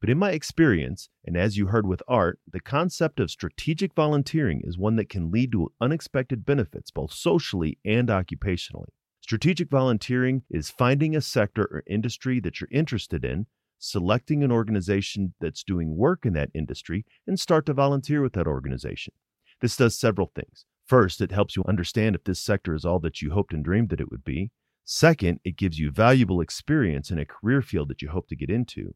But 0.00 0.08
in 0.08 0.16
my 0.16 0.30
experience, 0.30 1.10
and 1.24 1.36
as 1.36 1.56
you 1.56 1.66
heard 1.66 1.88
with 1.88 2.04
Art, 2.06 2.38
the 2.48 2.60
concept 2.60 3.18
of 3.18 3.32
strategic 3.32 3.94
volunteering 3.94 4.60
is 4.62 4.78
one 4.78 4.94
that 4.94 5.08
can 5.08 5.32
lead 5.32 5.50
to 5.52 5.72
unexpected 5.80 6.46
benefits 6.46 6.92
both 6.92 7.12
socially 7.12 7.78
and 7.84 8.08
occupationally. 8.08 8.90
Strategic 9.20 9.70
volunteering 9.70 10.44
is 10.48 10.70
finding 10.70 11.16
a 11.16 11.20
sector 11.20 11.64
or 11.64 11.82
industry 11.88 12.38
that 12.40 12.60
you're 12.60 12.68
interested 12.70 13.24
in, 13.24 13.46
selecting 13.80 14.44
an 14.44 14.52
organization 14.52 15.34
that's 15.40 15.64
doing 15.64 15.96
work 15.96 16.24
in 16.24 16.32
that 16.34 16.50
industry, 16.54 17.06
and 17.26 17.40
start 17.40 17.66
to 17.66 17.74
volunteer 17.74 18.22
with 18.22 18.34
that 18.34 18.46
organization. 18.46 19.14
This 19.60 19.76
does 19.76 19.98
several 19.98 20.30
things. 20.32 20.64
First, 20.86 21.20
it 21.20 21.32
helps 21.32 21.56
you 21.56 21.64
understand 21.66 22.14
if 22.14 22.22
this 22.22 22.38
sector 22.38 22.76
is 22.76 22.84
all 22.84 23.00
that 23.00 23.20
you 23.20 23.32
hoped 23.32 23.52
and 23.52 23.64
dreamed 23.64 23.88
that 23.88 24.00
it 24.00 24.12
would 24.12 24.22
be. 24.22 24.52
Second, 24.90 25.38
it 25.44 25.58
gives 25.58 25.78
you 25.78 25.90
valuable 25.90 26.40
experience 26.40 27.10
in 27.10 27.18
a 27.18 27.26
career 27.26 27.60
field 27.60 27.88
that 27.88 28.00
you 28.00 28.08
hope 28.08 28.26
to 28.28 28.34
get 28.34 28.48
into. 28.48 28.94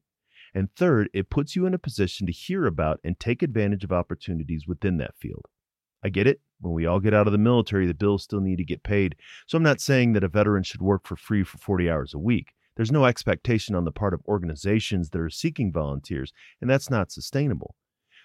And 0.54 0.74
third, 0.74 1.10
it 1.12 1.28
puts 1.28 1.54
you 1.54 1.66
in 1.66 1.74
a 1.74 1.78
position 1.78 2.26
to 2.26 2.32
hear 2.32 2.64
about 2.64 2.98
and 3.04 3.20
take 3.20 3.42
advantage 3.42 3.84
of 3.84 3.92
opportunities 3.92 4.66
within 4.66 4.96
that 4.96 5.18
field. 5.18 5.44
I 6.02 6.08
get 6.08 6.26
it. 6.26 6.40
When 6.62 6.72
we 6.72 6.86
all 6.86 6.98
get 6.98 7.12
out 7.12 7.26
of 7.26 7.32
the 7.32 7.38
military, 7.38 7.86
the 7.86 7.92
bills 7.92 8.22
still 8.22 8.40
need 8.40 8.56
to 8.56 8.64
get 8.64 8.82
paid. 8.82 9.16
So 9.46 9.58
I'm 9.58 9.62
not 9.62 9.82
saying 9.82 10.14
that 10.14 10.24
a 10.24 10.28
veteran 10.28 10.62
should 10.62 10.80
work 10.80 11.06
for 11.06 11.14
free 11.14 11.44
for 11.44 11.58
40 11.58 11.90
hours 11.90 12.14
a 12.14 12.18
week. 12.18 12.54
There's 12.74 12.90
no 12.90 13.04
expectation 13.04 13.74
on 13.74 13.84
the 13.84 13.92
part 13.92 14.14
of 14.14 14.22
organizations 14.26 15.10
that 15.10 15.20
are 15.20 15.28
seeking 15.28 15.74
volunteers, 15.74 16.32
and 16.62 16.70
that's 16.70 16.88
not 16.88 17.12
sustainable. 17.12 17.74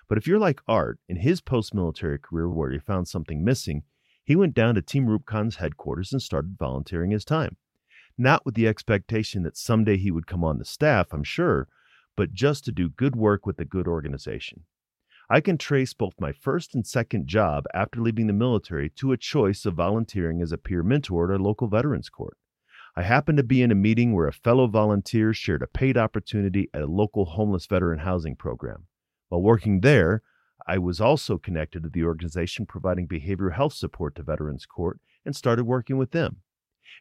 But 0.08 0.18
if 0.18 0.26
you're 0.26 0.40
like 0.40 0.62
Art, 0.70 1.00
in 1.10 1.18
his 1.18 1.42
post 1.42 1.74
military 1.74 2.18
career 2.18 2.50
where 2.50 2.72
he 2.72 2.80
found 2.80 3.10
something 3.10 3.44
missing, 3.44 3.84
he 4.28 4.36
went 4.36 4.54
down 4.54 4.76
to 4.76 4.82
Team 4.82 5.06
Rubicon's 5.06 5.56
headquarters 5.56 6.12
and 6.12 6.22
started 6.22 6.58
volunteering 6.60 7.12
his 7.12 7.24
time. 7.24 7.56
Not 8.18 8.46
with 8.46 8.56
the 8.56 8.68
expectation 8.68 9.44
that 9.44 9.56
someday 9.56 9.96
he 9.96 10.12
would 10.12 10.28
come 10.28 10.44
on 10.44 10.60
the 10.60 10.66
staff, 10.66 11.14
I'm 11.14 11.24
sure, 11.24 11.70
but 12.18 12.34
just 12.34 12.66
to 12.66 12.74
do 12.74 12.90
good 12.90 13.16
work 13.16 13.46
with 13.46 13.58
a 13.62 13.64
good 13.64 13.88
organization. 13.88 14.64
I 15.30 15.40
can 15.40 15.58
trace 15.58 15.94
both 15.94 16.20
my 16.20 16.34
first 16.34 16.76
and 16.76 16.86
second 16.86 17.28
job 17.28 17.68
after 17.74 18.02
leaving 18.02 18.28
the 18.28 18.34
military 18.34 18.90
to 18.98 19.14
a 19.14 19.18
choice 19.18 19.66
of 19.66 19.76
volunteering 19.76 20.42
as 20.42 20.52
a 20.52 20.58
peer 20.58 20.84
mentor 20.84 21.34
at 21.34 21.40
a 21.40 21.44
local 21.44 21.70
veterans 21.70 22.10
court. 22.10 22.38
I 22.98 23.04
happened 23.04 23.38
to 23.38 23.44
be 23.46 23.62
in 23.62 23.72
a 23.72 23.76
meeting 23.76 24.14
where 24.14 24.28
a 24.28 24.34
fellow 24.34 24.68
volunteer 24.68 25.34
shared 25.34 25.62
a 25.62 25.68
paid 25.68 25.96
opportunity 25.96 26.70
at 26.74 26.82
a 26.82 26.88
local 26.88 27.24
homeless 27.24 27.66
veteran 27.66 28.00
housing 28.00 28.36
program. 28.36 28.88
While 29.30 29.42
working 29.42 29.80
there, 29.80 30.22
I 30.68 30.78
was 30.78 31.00
also 31.00 31.38
connected 31.38 31.84
to 31.84 31.90
the 31.90 32.04
organization 32.04 32.66
providing 32.66 33.08
behavioral 33.08 33.54
health 33.54 33.74
support 33.74 34.16
to 34.16 34.24
Veterans 34.24 34.66
Court 34.66 35.00
and 35.26 35.34
started 35.34 35.64
working 35.64 35.98
with 35.98 36.12
them. 36.12 36.42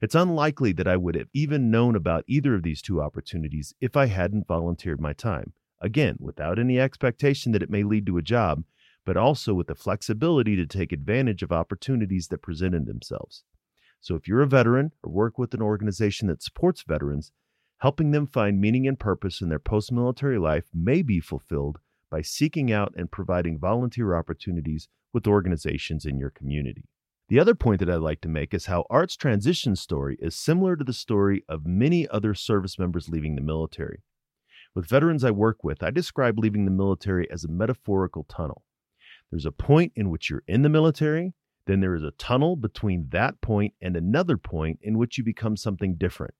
It's 0.01 0.15
unlikely 0.15 0.73
that 0.75 0.87
I 0.87 0.97
would 0.97 1.17
have 1.17 1.29
even 1.33 1.71
known 1.71 1.97
about 1.97 2.25
either 2.29 2.55
of 2.55 2.63
these 2.63 2.81
two 2.81 3.03
opportunities 3.03 3.75
if 3.81 3.97
I 3.97 4.07
hadn't 4.07 4.47
volunteered 4.47 5.01
my 5.01 5.13
time. 5.13 5.53
Again, 5.81 6.17
without 6.21 6.59
any 6.59 6.79
expectation 6.79 7.53
that 7.53 7.63
it 7.63 7.71
may 7.71 7.83
lead 7.83 8.07
to 8.07 8.19
a 8.19 8.23
job, 8.23 8.63
but 9.05 9.17
also 9.17 9.53
with 9.53 9.67
the 9.67 9.75
flexibility 9.75 10.55
to 10.57 10.67
take 10.67 10.93
advantage 10.93 11.43
of 11.43 11.53
opportunities 11.53 12.29
that 12.29 12.43
presented 12.43 12.87
themselves. 12.87 13.43
So 14.01 14.15
if 14.15 14.29
you're 14.29 14.43
a 14.43 14.47
veteran 14.47 14.93
or 15.03 15.11
work 15.11 15.39
with 15.39 15.55
an 15.55 15.63
organization 15.63 16.29
that 16.29 16.43
supports 16.43 16.85
veterans, 16.87 17.33
helping 17.79 18.13
them 18.13 18.27
find 18.27 18.61
meaning 18.61 18.87
and 18.87 18.99
purpose 18.99 19.41
in 19.41 19.49
their 19.49 19.59
post 19.59 19.91
military 19.91 20.39
life 20.39 20.65
may 20.73 21.03
be 21.03 21.21
fulfilled 21.21 21.79
by 22.11 22.23
seeking 22.23 22.73
out 22.73 22.93
and 22.97 23.11
providing 23.11 23.59
volunteer 23.59 24.15
opportunities 24.15 24.89
with 25.13 25.27
organizations 25.27 26.05
in 26.05 26.19
your 26.19 26.31
community. 26.31 26.85
The 27.29 27.41
other 27.41 27.55
point 27.55 27.81
that 27.81 27.91
I'd 27.91 27.97
like 27.97 28.21
to 28.21 28.29
make 28.29 28.55
is 28.55 28.67
how 28.67 28.85
Art's 28.89 29.17
transition 29.17 29.75
story 29.75 30.17
is 30.21 30.37
similar 30.37 30.77
to 30.77 30.85
the 30.85 30.93
story 30.93 31.43
of 31.49 31.67
many 31.67 32.07
other 32.09 32.35
service 32.35 32.79
members 32.79 33.09
leaving 33.09 33.35
the 33.35 33.43
military. 33.43 34.03
With 34.75 34.89
veterans 34.89 35.25
I 35.25 35.33
work 35.33 35.65
with, 35.65 35.83
I 35.83 35.91
describe 35.91 36.39
leaving 36.39 36.67
the 36.67 36.71
military 36.71 37.29
as 37.31 37.43
a 37.43 37.49
metaphorical 37.49 38.25
tunnel. 38.25 38.63
There's 39.31 39.47
a 39.47 39.51
point 39.51 39.93
in 39.97 40.11
which 40.11 40.31
you're 40.31 40.45
in 40.47 40.63
the 40.63 40.69
military, 40.69 41.35
then 41.67 41.81
there 41.81 41.97
is 41.97 42.05
a 42.05 42.13
tunnel 42.13 42.55
between 42.55 43.09
that 43.11 43.41
point 43.41 43.75
and 43.81 43.97
another 43.97 44.37
point 44.37 44.79
in 44.83 44.97
which 44.99 45.19
you 45.19 45.25
become 45.25 45.57
something 45.57 45.97
different. 45.97 46.35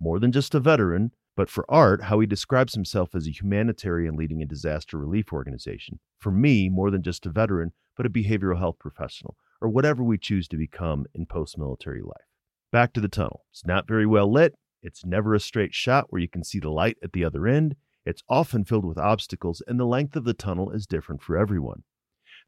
More 0.00 0.18
than 0.18 0.32
just 0.32 0.54
a 0.56 0.60
veteran, 0.60 1.12
but 1.36 1.48
for 1.48 1.64
Art, 1.68 2.04
how 2.04 2.20
he 2.20 2.26
describes 2.26 2.74
himself 2.74 3.14
as 3.14 3.26
a 3.26 3.32
humanitarian 3.32 4.16
leading 4.16 4.42
a 4.42 4.46
disaster 4.46 4.98
relief 4.98 5.32
organization. 5.32 5.98
For 6.18 6.30
me, 6.30 6.68
more 6.68 6.90
than 6.90 7.02
just 7.02 7.26
a 7.26 7.30
veteran, 7.30 7.72
but 7.96 8.06
a 8.06 8.10
behavioral 8.10 8.58
health 8.58 8.78
professional, 8.78 9.36
or 9.60 9.68
whatever 9.68 10.02
we 10.02 10.18
choose 10.18 10.48
to 10.48 10.56
become 10.56 11.06
in 11.14 11.26
post 11.26 11.56
military 11.56 12.02
life. 12.02 12.26
Back 12.70 12.92
to 12.94 13.00
the 13.00 13.08
tunnel. 13.08 13.44
It's 13.50 13.66
not 13.66 13.86
very 13.86 14.06
well 14.06 14.30
lit, 14.30 14.54
it's 14.82 15.04
never 15.04 15.34
a 15.34 15.40
straight 15.40 15.74
shot 15.74 16.06
where 16.10 16.20
you 16.20 16.28
can 16.28 16.42
see 16.42 16.58
the 16.58 16.70
light 16.70 16.96
at 17.02 17.12
the 17.12 17.24
other 17.24 17.46
end. 17.46 17.76
It's 18.04 18.22
often 18.28 18.64
filled 18.64 18.84
with 18.84 18.98
obstacles, 18.98 19.62
and 19.66 19.78
the 19.78 19.84
length 19.84 20.16
of 20.16 20.24
the 20.24 20.34
tunnel 20.34 20.70
is 20.70 20.86
different 20.86 21.22
for 21.22 21.38
everyone. 21.38 21.84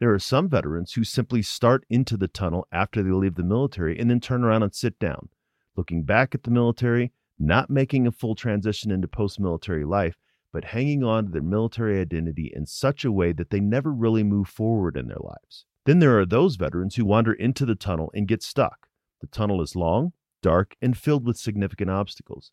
There 0.00 0.12
are 0.12 0.18
some 0.18 0.48
veterans 0.48 0.94
who 0.94 1.04
simply 1.04 1.42
start 1.42 1.84
into 1.88 2.16
the 2.16 2.26
tunnel 2.26 2.66
after 2.72 3.02
they 3.02 3.10
leave 3.10 3.36
the 3.36 3.44
military 3.44 3.98
and 3.98 4.10
then 4.10 4.18
turn 4.18 4.42
around 4.42 4.64
and 4.64 4.74
sit 4.74 4.98
down, 4.98 5.28
looking 5.76 6.02
back 6.02 6.34
at 6.34 6.42
the 6.42 6.50
military, 6.50 7.12
not 7.38 7.70
making 7.70 8.06
a 8.06 8.12
full 8.12 8.34
transition 8.34 8.90
into 8.90 9.08
post 9.08 9.40
military 9.40 9.84
life, 9.84 10.16
but 10.52 10.64
hanging 10.66 11.02
on 11.02 11.26
to 11.26 11.32
their 11.32 11.42
military 11.42 12.00
identity 12.00 12.52
in 12.54 12.66
such 12.66 13.04
a 13.04 13.12
way 13.12 13.32
that 13.32 13.50
they 13.50 13.60
never 13.60 13.92
really 13.92 14.22
move 14.22 14.48
forward 14.48 14.96
in 14.96 15.08
their 15.08 15.18
lives. 15.20 15.64
Then 15.84 15.98
there 15.98 16.18
are 16.18 16.26
those 16.26 16.56
veterans 16.56 16.94
who 16.94 17.04
wander 17.04 17.32
into 17.32 17.66
the 17.66 17.74
tunnel 17.74 18.10
and 18.14 18.28
get 18.28 18.42
stuck. 18.42 18.88
The 19.20 19.26
tunnel 19.26 19.60
is 19.60 19.74
long, 19.76 20.12
dark, 20.42 20.76
and 20.80 20.96
filled 20.96 21.26
with 21.26 21.36
significant 21.36 21.90
obstacles. 21.90 22.52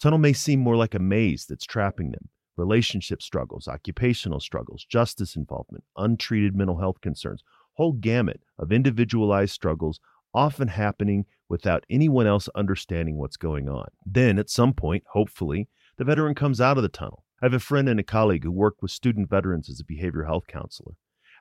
Tunnel 0.00 0.18
may 0.18 0.32
seem 0.32 0.60
more 0.60 0.76
like 0.76 0.94
a 0.94 0.98
maze 0.98 1.46
that's 1.46 1.64
trapping 1.64 2.10
them. 2.10 2.28
Relationship 2.56 3.22
struggles, 3.22 3.68
occupational 3.68 4.40
struggles, 4.40 4.84
justice 4.84 5.34
involvement, 5.34 5.84
untreated 5.96 6.54
mental 6.54 6.78
health 6.78 7.00
concerns, 7.00 7.42
whole 7.74 7.92
gamut 7.92 8.42
of 8.58 8.70
individualized 8.70 9.52
struggles 9.52 9.98
often 10.34 10.68
happening 10.68 11.26
without 11.48 11.84
anyone 11.90 12.26
else 12.26 12.48
understanding 12.54 13.18
what's 13.18 13.36
going 13.36 13.68
on. 13.68 13.88
Then, 14.06 14.38
at 14.38 14.50
some 14.50 14.72
point, 14.72 15.04
hopefully, 15.12 15.68
the 15.96 16.04
veteran 16.04 16.34
comes 16.34 16.60
out 16.60 16.76
of 16.76 16.82
the 16.82 16.88
tunnel. 16.88 17.24
I 17.42 17.46
have 17.46 17.54
a 17.54 17.58
friend 17.58 17.88
and 17.88 17.98
a 17.98 18.04
colleague 18.04 18.44
who 18.44 18.52
worked 18.52 18.82
with 18.82 18.90
student 18.90 19.28
veterans 19.28 19.68
as 19.68 19.80
a 19.80 19.84
behavioral 19.84 20.26
health 20.26 20.46
counselor. 20.46 20.92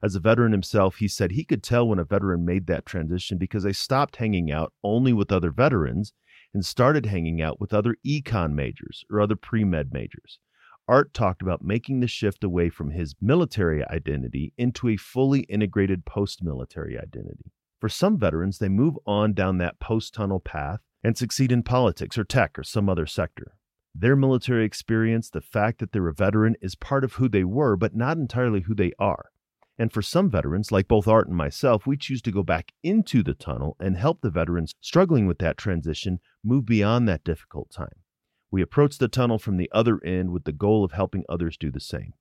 As 0.02 0.16
a 0.16 0.20
veteran 0.20 0.54
himself, 0.54 0.96
he 0.96 1.10
said 1.10 1.32
he 1.32 1.44
could 1.44 1.62
tell 1.62 1.88
when 1.88 2.00
a 2.00 2.06
veteran 2.06 2.46
made 2.46 2.68
that 2.68 2.86
transition 2.86 3.38
because 3.38 3.64
they 3.64 3.74
stopped 3.74 4.16
hanging 4.16 4.50
out 4.50 4.74
only 4.82 5.12
with 5.12 5.32
other 5.32 5.52
veterans 5.52 6.14
and 6.54 6.66
started 6.66 7.06
hanging 7.06 7.42
out 7.42 7.60
with 7.60 7.74
other 7.74 7.96
econ 8.06 8.54
majors 8.54 9.04
or 9.12 9.20
other 9.20 9.36
pre 9.36 9.66
med 9.66 9.92
majors. 9.92 10.40
Art 10.88 11.14
talked 11.14 11.42
about 11.42 11.62
making 11.62 12.00
the 12.00 12.08
shift 12.08 12.44
away 12.44 12.70
from 12.70 12.92
his 12.92 13.14
military 13.22 13.86
identity 13.90 14.54
into 14.58 14.88
a 14.88 14.98
fully 14.98 15.42
integrated 15.42 16.06
post 16.06 16.42
military 16.42 16.98
identity. 16.98 17.52
For 17.80 17.90
some 17.90 18.18
veterans, 18.18 18.60
they 18.60 18.70
move 18.70 18.98
on 19.06 19.34
down 19.34 19.58
that 19.58 19.80
post 19.80 20.14
tunnel 20.14 20.40
path 20.40 20.82
and 21.04 21.18
succeed 21.18 21.52
in 21.52 21.64
politics 21.64 22.18
or 22.18 22.26
tech 22.26 22.60
or 22.60 22.64
some 22.64 22.90
other 22.90 23.06
sector. 23.06 23.56
Their 23.96 24.16
military 24.16 24.66
experience, 24.66 25.30
the 25.30 25.42
fact 25.42 25.80
that 25.80 25.92
they're 25.92 26.08
a 26.08 26.14
veteran, 26.14 26.56
is 26.62 26.76
part 26.76 27.04
of 27.04 27.14
who 27.14 27.30
they 27.30 27.44
were, 27.44 27.76
but 27.76 27.96
not 27.96 28.18
entirely 28.18 28.62
who 28.62 28.76
they 28.76 28.92
are. 29.00 29.32
And 29.78 29.94
for 29.94 30.02
some 30.02 30.30
veterans, 30.30 30.74
like 30.74 30.90
both 30.90 31.08
Art 31.08 31.28
and 31.30 31.38
myself, 31.38 31.88
we 31.88 31.96
choose 31.96 32.22
to 32.24 32.32
go 32.32 32.44
back 32.44 32.74
into 32.84 33.24
the 33.24 33.34
tunnel 33.34 33.78
and 33.80 33.96
help 33.96 34.20
the 34.22 34.30
veterans 34.30 34.74
struggling 34.82 35.26
with 35.26 35.40
that 35.40 35.58
transition 35.58 36.20
move 36.44 36.66
beyond 36.66 37.08
that 37.08 37.24
difficult 37.24 37.72
time. 37.72 38.04
We 38.52 38.62
approach 38.62 38.98
the 38.98 39.08
tunnel 39.08 39.40
from 39.40 39.56
the 39.56 39.72
other 39.72 40.04
end 40.04 40.32
with 40.32 40.44
the 40.44 40.52
goal 40.52 40.84
of 40.84 40.92
helping 40.92 41.24
others 41.30 41.56
do 41.56 41.72
the 41.72 41.80
same. 41.80 42.14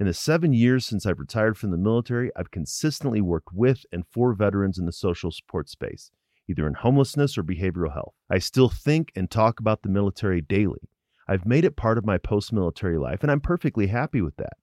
In 0.00 0.06
the 0.06 0.14
seven 0.14 0.54
years 0.54 0.86
since 0.86 1.04
I've 1.04 1.18
retired 1.18 1.58
from 1.58 1.72
the 1.72 1.76
military, 1.76 2.30
I've 2.34 2.50
consistently 2.50 3.20
worked 3.20 3.52
with 3.52 3.84
and 3.92 4.06
for 4.10 4.32
veterans 4.32 4.78
in 4.78 4.86
the 4.86 4.92
social 4.92 5.30
support 5.30 5.68
space, 5.68 6.10
either 6.48 6.66
in 6.66 6.72
homelessness 6.72 7.36
or 7.36 7.42
behavioral 7.42 7.92
health. 7.92 8.14
I 8.30 8.38
still 8.38 8.70
think 8.70 9.12
and 9.14 9.30
talk 9.30 9.60
about 9.60 9.82
the 9.82 9.90
military 9.90 10.40
daily. 10.40 10.88
I've 11.28 11.44
made 11.44 11.66
it 11.66 11.76
part 11.76 11.98
of 11.98 12.06
my 12.06 12.16
post 12.16 12.50
military 12.50 12.96
life, 12.96 13.18
and 13.20 13.30
I'm 13.30 13.42
perfectly 13.42 13.88
happy 13.88 14.22
with 14.22 14.36
that. 14.36 14.54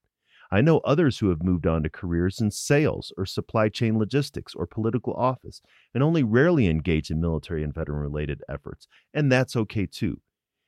I 0.49 0.61
know 0.61 0.79
others 0.79 1.19
who 1.19 1.29
have 1.29 1.43
moved 1.43 1.67
on 1.67 1.83
to 1.83 1.89
careers 1.91 2.41
in 2.41 2.49
sales 2.49 3.13
or 3.15 3.27
supply 3.27 3.69
chain 3.69 3.99
logistics 3.99 4.55
or 4.55 4.65
political 4.65 5.13
office 5.13 5.61
and 5.93 6.01
only 6.01 6.23
rarely 6.23 6.65
engage 6.65 7.11
in 7.11 7.21
military 7.21 7.63
and 7.63 7.75
veteran 7.75 7.99
related 7.99 8.41
efforts, 8.49 8.87
and 9.13 9.31
that's 9.31 9.55
okay 9.55 9.85
too. 9.85 10.19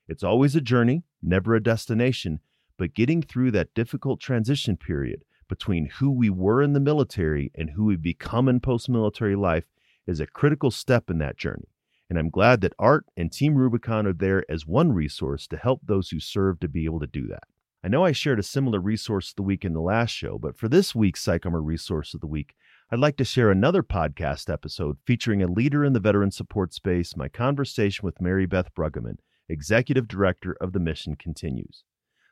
It's 0.08 0.24
always 0.24 0.56
a 0.56 0.62
journey, 0.62 1.06
never 1.24 1.56
a 1.56 1.64
destination, 1.64 2.42
but 2.80 2.96
getting 2.96 3.22
through 3.22 3.52
that 3.52 3.74
difficult 3.74 4.22
transition 4.22 4.78
period 4.78 5.26
between 5.50 5.90
who 6.00 6.10
we 6.10 6.30
were 6.30 6.62
in 6.62 6.72
the 6.72 6.80
military 6.80 7.52
and 7.54 7.72
who 7.72 7.86
we 7.86 7.98
become 7.98 8.48
in 8.48 8.62
post 8.62 8.88
military 8.88 9.36
life 9.36 9.66
is 10.08 10.22
a 10.22 10.26
critical 10.26 10.72
step 10.72 11.10
in 11.10 11.18
that 11.18 11.38
journey. 11.38 11.68
And 12.10 12.18
I'm 12.18 12.30
glad 12.30 12.62
that 12.62 12.74
Art 12.80 13.06
and 13.18 13.32
Team 13.32 13.56
Rubicon 13.56 14.08
are 14.08 14.14
there 14.14 14.46
as 14.50 14.66
one 14.66 14.94
resource 14.94 15.46
to 15.48 15.58
help 15.58 15.82
those 15.84 16.10
who 16.10 16.22
serve 16.22 16.62
to 16.62 16.70
be 16.70 16.86
able 16.86 17.02
to 17.02 17.08
do 17.08 17.28
that. 17.28 17.44
I 17.84 17.90
know 17.90 18.06
I 18.06 18.14
shared 18.14 18.40
a 18.40 18.44
similar 18.44 18.80
resource 18.80 19.34
the 19.34 19.44
week 19.44 19.66
in 19.66 19.74
the 19.74 19.82
last 19.82 20.12
show, 20.12 20.38
but 20.38 20.58
for 20.58 20.70
this 20.70 20.96
week's 20.96 21.24
PsychArmor 21.26 21.64
Resource 21.64 22.14
of 22.14 22.22
the 22.22 22.28
Week, 22.28 22.56
I'd 22.92 23.00
like 23.00 23.18
to 23.18 23.26
share 23.26 23.52
another 23.52 23.84
podcast 23.84 24.52
episode 24.52 24.98
featuring 25.06 25.44
a 25.44 25.48
leader 25.48 25.84
in 25.84 25.94
the 25.94 26.00
veteran 26.00 26.32
support 26.32 26.74
space. 26.74 27.18
My 27.18 27.28
conversation 27.28 28.06
with 28.06 28.22
Mary 28.22 28.46
Beth 28.46 28.74
Bruggeman, 28.74 29.18
Executive 29.50 30.08
Director 30.08 30.56
of 30.62 30.72
the 30.74 30.80
Mission 30.80 31.16
Continues. 31.16 31.84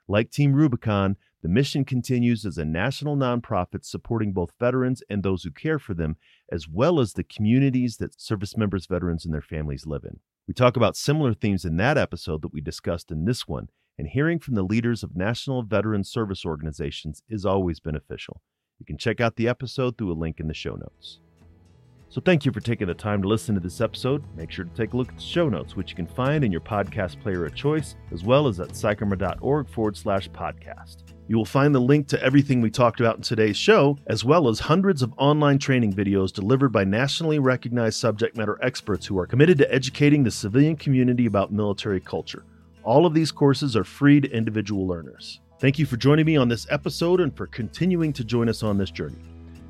Like 0.07 0.31
Team 0.31 0.53
Rubicon, 0.53 1.17
the 1.41 1.49
Mission 1.49 1.83
Continues 1.83 2.45
as 2.45 2.57
a 2.57 2.65
national 2.65 3.17
nonprofit 3.17 3.83
supporting 3.83 4.31
both 4.31 4.53
veterans 4.59 5.03
and 5.09 5.21
those 5.21 5.43
who 5.43 5.51
care 5.51 5.79
for 5.79 5.93
them, 5.93 6.15
as 6.51 6.67
well 6.67 6.99
as 6.99 7.13
the 7.13 7.23
communities 7.23 7.97
that 7.97 8.19
service 8.19 8.55
members, 8.55 8.85
veterans, 8.85 9.25
and 9.25 9.33
their 9.33 9.41
families 9.41 9.85
live 9.85 10.03
in. 10.03 10.19
We 10.47 10.53
talk 10.53 10.77
about 10.77 10.95
similar 10.95 11.33
themes 11.33 11.65
in 11.65 11.75
that 11.77 11.97
episode 11.97 12.41
that 12.41 12.53
we 12.53 12.61
discussed 12.61 13.11
in 13.11 13.25
this 13.25 13.47
one, 13.47 13.67
and 13.97 14.07
hearing 14.07 14.39
from 14.39 14.55
the 14.55 14.63
leaders 14.63 15.03
of 15.03 15.17
national 15.17 15.63
veteran 15.63 16.05
service 16.05 16.45
organizations 16.45 17.21
is 17.27 17.45
always 17.45 17.81
beneficial. 17.81 18.41
You 18.79 18.85
can 18.85 18.97
check 18.97 19.19
out 19.19 19.35
the 19.35 19.49
episode 19.49 19.97
through 19.97 20.11
a 20.11 20.13
link 20.13 20.39
in 20.39 20.47
the 20.47 20.53
show 20.53 20.75
notes. 20.75 21.19
So 22.09 22.21
thank 22.21 22.45
you 22.45 22.53
for 22.53 22.61
taking 22.61 22.87
the 22.87 22.93
time 22.93 23.21
to 23.21 23.27
listen 23.27 23.53
to 23.55 23.61
this 23.61 23.81
episode. 23.81 24.23
Make 24.35 24.49
sure 24.49 24.63
to 24.65 24.73
take 24.73 24.93
a 24.93 24.97
look 24.97 25.09
at 25.09 25.15
the 25.15 25.21
show 25.21 25.49
notes, 25.49 25.75
which 25.75 25.89
you 25.89 25.95
can 25.95 26.07
find 26.07 26.43
in 26.43 26.51
your 26.51 26.61
podcast 26.61 27.21
player 27.21 27.45
of 27.45 27.53
choice, 27.53 27.95
as 28.11 28.23
well 28.23 28.47
as 28.47 28.59
at 28.61 28.69
psycharmor.org 28.69 29.67
forward 29.67 29.97
slash 29.97 30.29
podcast. 30.29 31.03
You 31.27 31.35
will 31.35 31.45
find 31.45 31.75
the 31.75 31.81
link 31.81 32.07
to 32.07 32.23
everything 32.23 32.61
we 32.61 32.71
talked 32.71 33.01
about 33.01 33.17
in 33.17 33.21
today's 33.21 33.57
show, 33.57 33.97
as 34.07 34.23
well 34.23 34.47
as 34.47 34.59
hundreds 34.59 35.01
of 35.01 35.13
online 35.17 35.59
training 35.59 35.93
videos 35.93 36.31
delivered 36.31 36.69
by 36.69 36.85
nationally 36.85 37.39
recognized 37.39 37.99
subject 37.99 38.37
matter 38.37 38.57
experts 38.61 39.05
who 39.05 39.19
are 39.19 39.27
committed 39.27 39.57
to 39.57 39.73
educating 39.73 40.23
the 40.23 40.31
civilian 40.31 40.77
community 40.77 41.25
about 41.25 41.51
military 41.51 41.99
culture. 41.99 42.45
All 42.83 43.05
of 43.05 43.13
these 43.13 43.33
courses 43.33 43.75
are 43.75 43.83
free 43.83 44.21
to 44.21 44.31
individual 44.31 44.87
learners. 44.87 45.41
Thank 45.59 45.77
you 45.77 45.85
for 45.85 45.97
joining 45.97 46.25
me 46.25 46.37
on 46.37 46.47
this 46.47 46.67
episode 46.69 47.19
and 47.19 47.35
for 47.35 47.47
continuing 47.47 48.13
to 48.13 48.23
join 48.23 48.47
us 48.47 48.63
on 48.63 48.77
this 48.77 48.91
journey. 48.91 49.17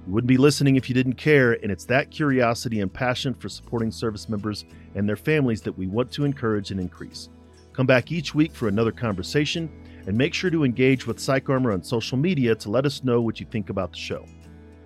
You 0.07 0.13
wouldn't 0.13 0.29
be 0.29 0.37
listening 0.37 0.77
if 0.77 0.87
you 0.87 0.95
didn't 0.95 1.15
care, 1.15 1.59
and 1.61 1.69
it's 1.69 1.83
that 1.85 2.11
curiosity 2.11 2.79
and 2.79 2.91
passion 2.91 3.33
for 3.33 3.49
supporting 3.49 3.91
service 3.91 4.29
members 4.29 4.63
and 4.95 5.07
their 5.07 5.17
families 5.17 5.61
that 5.63 5.77
we 5.77 5.85
want 5.85 6.13
to 6.13 6.23
encourage 6.23 6.71
and 6.71 6.79
increase. 6.79 7.27
Come 7.73 7.85
back 7.85 8.09
each 8.09 8.33
week 8.33 8.55
for 8.55 8.69
another 8.69 8.93
conversation 8.93 9.69
and 10.07 10.17
make 10.17 10.33
sure 10.33 10.49
to 10.49 10.63
engage 10.63 11.05
with 11.05 11.17
PsychArmor 11.17 11.73
on 11.73 11.83
social 11.83 12.17
media 12.17 12.55
to 12.55 12.71
let 12.71 12.85
us 12.85 13.03
know 13.03 13.19
what 13.19 13.41
you 13.41 13.45
think 13.47 13.69
about 13.69 13.91
the 13.91 13.97
show. 13.97 14.25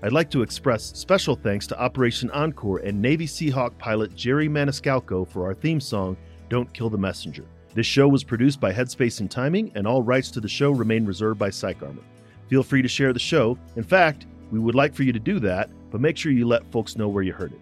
I'd 0.01 0.11
like 0.11 0.31
to 0.31 0.41
express 0.41 0.85
special 0.97 1.35
thanks 1.35 1.67
to 1.67 1.79
Operation 1.79 2.31
Encore 2.31 2.79
and 2.79 2.99
Navy 2.99 3.27
Seahawk 3.27 3.77
pilot 3.77 4.15
Jerry 4.15 4.49
Maniscalco 4.49 5.27
for 5.27 5.45
our 5.45 5.53
theme 5.53 5.79
song, 5.79 6.17
Don't 6.49 6.73
Kill 6.73 6.89
the 6.89 6.97
Messenger. 6.97 7.45
This 7.75 7.85
show 7.85 8.07
was 8.07 8.23
produced 8.23 8.59
by 8.59 8.73
Headspace 8.73 9.19
and 9.19 9.29
Timing, 9.29 9.71
and 9.75 9.85
all 9.85 10.01
rights 10.01 10.31
to 10.31 10.39
the 10.39 10.49
show 10.49 10.71
remain 10.71 11.05
reserved 11.05 11.37
by 11.37 11.51
PsychArmor. 11.51 12.01
Feel 12.49 12.63
free 12.63 12.81
to 12.81 12.87
share 12.87 13.13
the 13.13 13.19
show. 13.19 13.55
In 13.75 13.83
fact, 13.83 14.25
we 14.51 14.59
would 14.59 14.75
like 14.75 14.93
for 14.93 15.03
you 15.03 15.13
to 15.13 15.19
do 15.19 15.39
that, 15.39 15.69
but 15.89 16.01
make 16.01 16.17
sure 16.17 16.31
you 16.31 16.47
let 16.47 16.69
folks 16.71 16.95
know 16.95 17.07
where 17.07 17.23
you 17.23 17.33
heard 17.33 17.53
it. 17.53 17.59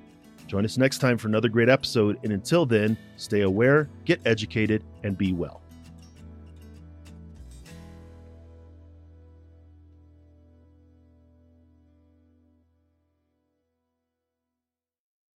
Join 0.47 0.65
us 0.65 0.77
next 0.77 0.97
time 0.97 1.17
for 1.17 1.27
another 1.27 1.47
great 1.47 1.69
episode, 1.69 2.19
and 2.23 2.33
until 2.33 2.65
then, 2.65 2.97
stay 3.17 3.41
aware, 3.41 3.87
get 4.05 4.19
educated, 4.25 4.83
and 5.03 5.17
be 5.17 5.31
well. 5.31 5.61